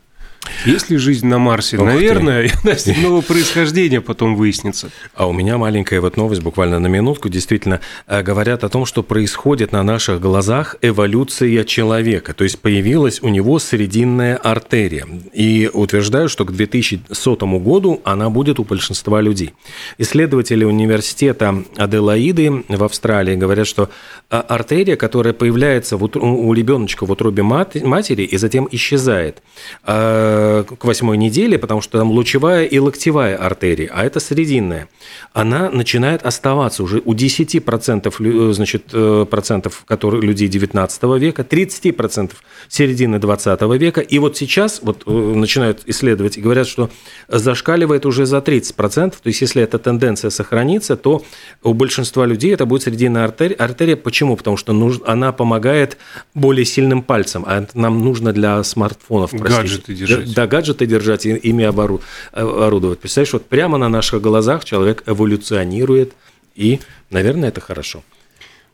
Есть 0.65 0.89
ли 0.89 0.97
жизнь 0.97 1.27
на 1.27 1.37
Марсе? 1.37 1.77
Ух 1.77 1.85
Наверное, 1.85 2.49
земного 2.75 3.21
происхождения 3.21 4.01
потом 4.01 4.35
выяснится. 4.35 4.89
А 5.13 5.27
у 5.27 5.33
меня 5.33 5.57
маленькая 5.57 6.01
вот 6.01 6.17
новость, 6.17 6.41
буквально 6.41 6.79
на 6.79 6.87
минутку. 6.87 7.29
Действительно, 7.29 7.81
э, 8.07 8.23
говорят 8.23 8.63
о 8.63 8.69
том, 8.69 8.85
что 8.85 9.03
происходит 9.03 9.71
на 9.71 9.83
наших 9.83 10.19
глазах 10.19 10.75
эволюция 10.81 11.63
человека. 11.63 12.33
То 12.33 12.43
есть 12.43 12.59
появилась 12.59 13.21
у 13.21 13.29
него 13.29 13.59
срединная 13.59 14.37
артерия. 14.37 15.07
И 15.33 15.69
утверждаю, 15.71 16.29
что 16.29 16.45
к 16.45 16.51
2100 16.51 17.35
году 17.59 18.01
она 18.03 18.29
будет 18.29 18.59
у 18.59 18.63
большинства 18.63 19.21
людей. 19.21 19.53
Исследователи 19.97 20.63
университета 20.63 21.63
Аделаиды 21.77 22.63
в 22.67 22.83
Австралии 22.83 23.35
говорят, 23.35 23.67
что 23.67 23.89
э, 24.29 24.37
артерия, 24.37 24.95
которая 24.95 25.33
появляется 25.33 25.97
у 25.97 26.53
ребеночка 26.53 27.05
в 27.05 27.11
утробе 27.11 27.43
матери 27.43 28.23
и 28.23 28.37
затем 28.37 28.67
исчезает, 28.71 29.41
э, 29.85 30.54
к 30.63 30.83
восьмой 30.83 31.17
неделе, 31.17 31.57
потому 31.57 31.81
что 31.81 31.97
там 31.97 32.11
лучевая 32.11 32.65
и 32.65 32.79
локтевая 32.79 33.37
артерии, 33.37 33.89
а 33.93 34.03
это 34.03 34.19
срединная, 34.19 34.87
она 35.33 35.69
начинает 35.69 36.23
оставаться 36.25 36.83
уже 36.83 37.01
у 37.05 37.13
10% 37.13 38.49
э, 38.49 38.53
значит, 38.53 38.83
э, 38.93 39.25
процентов 39.29 39.83
которые, 39.85 40.21
людей 40.21 40.47
19 40.47 41.03
века, 41.19 41.43
30% 41.43 42.31
середины 42.67 43.19
20 43.19 43.61
века, 43.79 44.01
и 44.01 44.19
вот 44.19 44.37
сейчас 44.37 44.79
вот 44.81 45.03
э, 45.05 45.11
начинают 45.11 45.83
исследовать 45.85 46.37
и 46.37 46.41
говорят, 46.41 46.67
что 46.67 46.89
зашкаливает 47.27 48.05
уже 48.05 48.25
за 48.25 48.37
30%, 48.37 49.11
то 49.11 49.27
есть 49.27 49.41
если 49.41 49.61
эта 49.61 49.77
тенденция 49.77 50.29
сохранится, 50.29 50.95
то 50.95 51.23
у 51.63 51.73
большинства 51.73 52.25
людей 52.25 52.53
это 52.53 52.65
будет 52.65 52.83
срединная 52.83 53.25
артерия. 53.25 53.55
артерия. 53.57 53.95
Почему? 53.95 54.35
Потому 54.35 54.57
что 54.57 54.73
она 55.05 55.31
помогает 55.31 55.97
более 56.33 56.65
сильным 56.65 57.03
пальцам, 57.03 57.43
а 57.47 57.61
это 57.61 57.77
нам 57.77 58.03
нужно 58.03 58.33
для 58.33 58.63
смартфонов. 58.63 59.31
Простите. 59.31 59.61
Гаджеты 59.61 59.93
держать 59.93 60.15
держать. 60.15 60.35
Гаджеты 60.47 60.85
держать, 60.85 61.25
ими 61.25 61.63
оборудовать. 61.63 62.99
Представляешь, 62.99 63.33
вот 63.33 63.45
прямо 63.45 63.77
на 63.77 63.89
наших 63.89 64.21
глазах 64.21 64.65
человек 64.65 65.03
эволюционирует, 65.05 66.13
и, 66.55 66.79
наверное, 67.09 67.49
это 67.49 67.61
хорошо. 67.61 68.03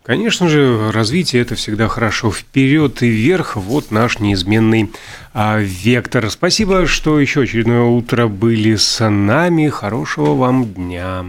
Конечно 0.03 0.49
же, 0.49 0.91
развитие 0.91 1.43
это 1.43 1.53
всегда 1.55 1.87
хорошо. 1.87 2.31
Вперед 2.31 3.03
и 3.03 3.07
вверх, 3.07 3.55
вот 3.55 3.91
наш 3.91 4.19
неизменный 4.19 4.91
а, 5.33 5.59
вектор. 5.59 6.29
Спасибо, 6.31 6.87
что 6.87 7.19
еще 7.19 7.41
очередное 7.41 7.83
утро 7.83 8.27
были 8.27 8.75
с 8.75 9.07
нами. 9.07 9.69
Хорошего 9.69 10.33
вам 10.33 10.73
дня. 10.73 11.25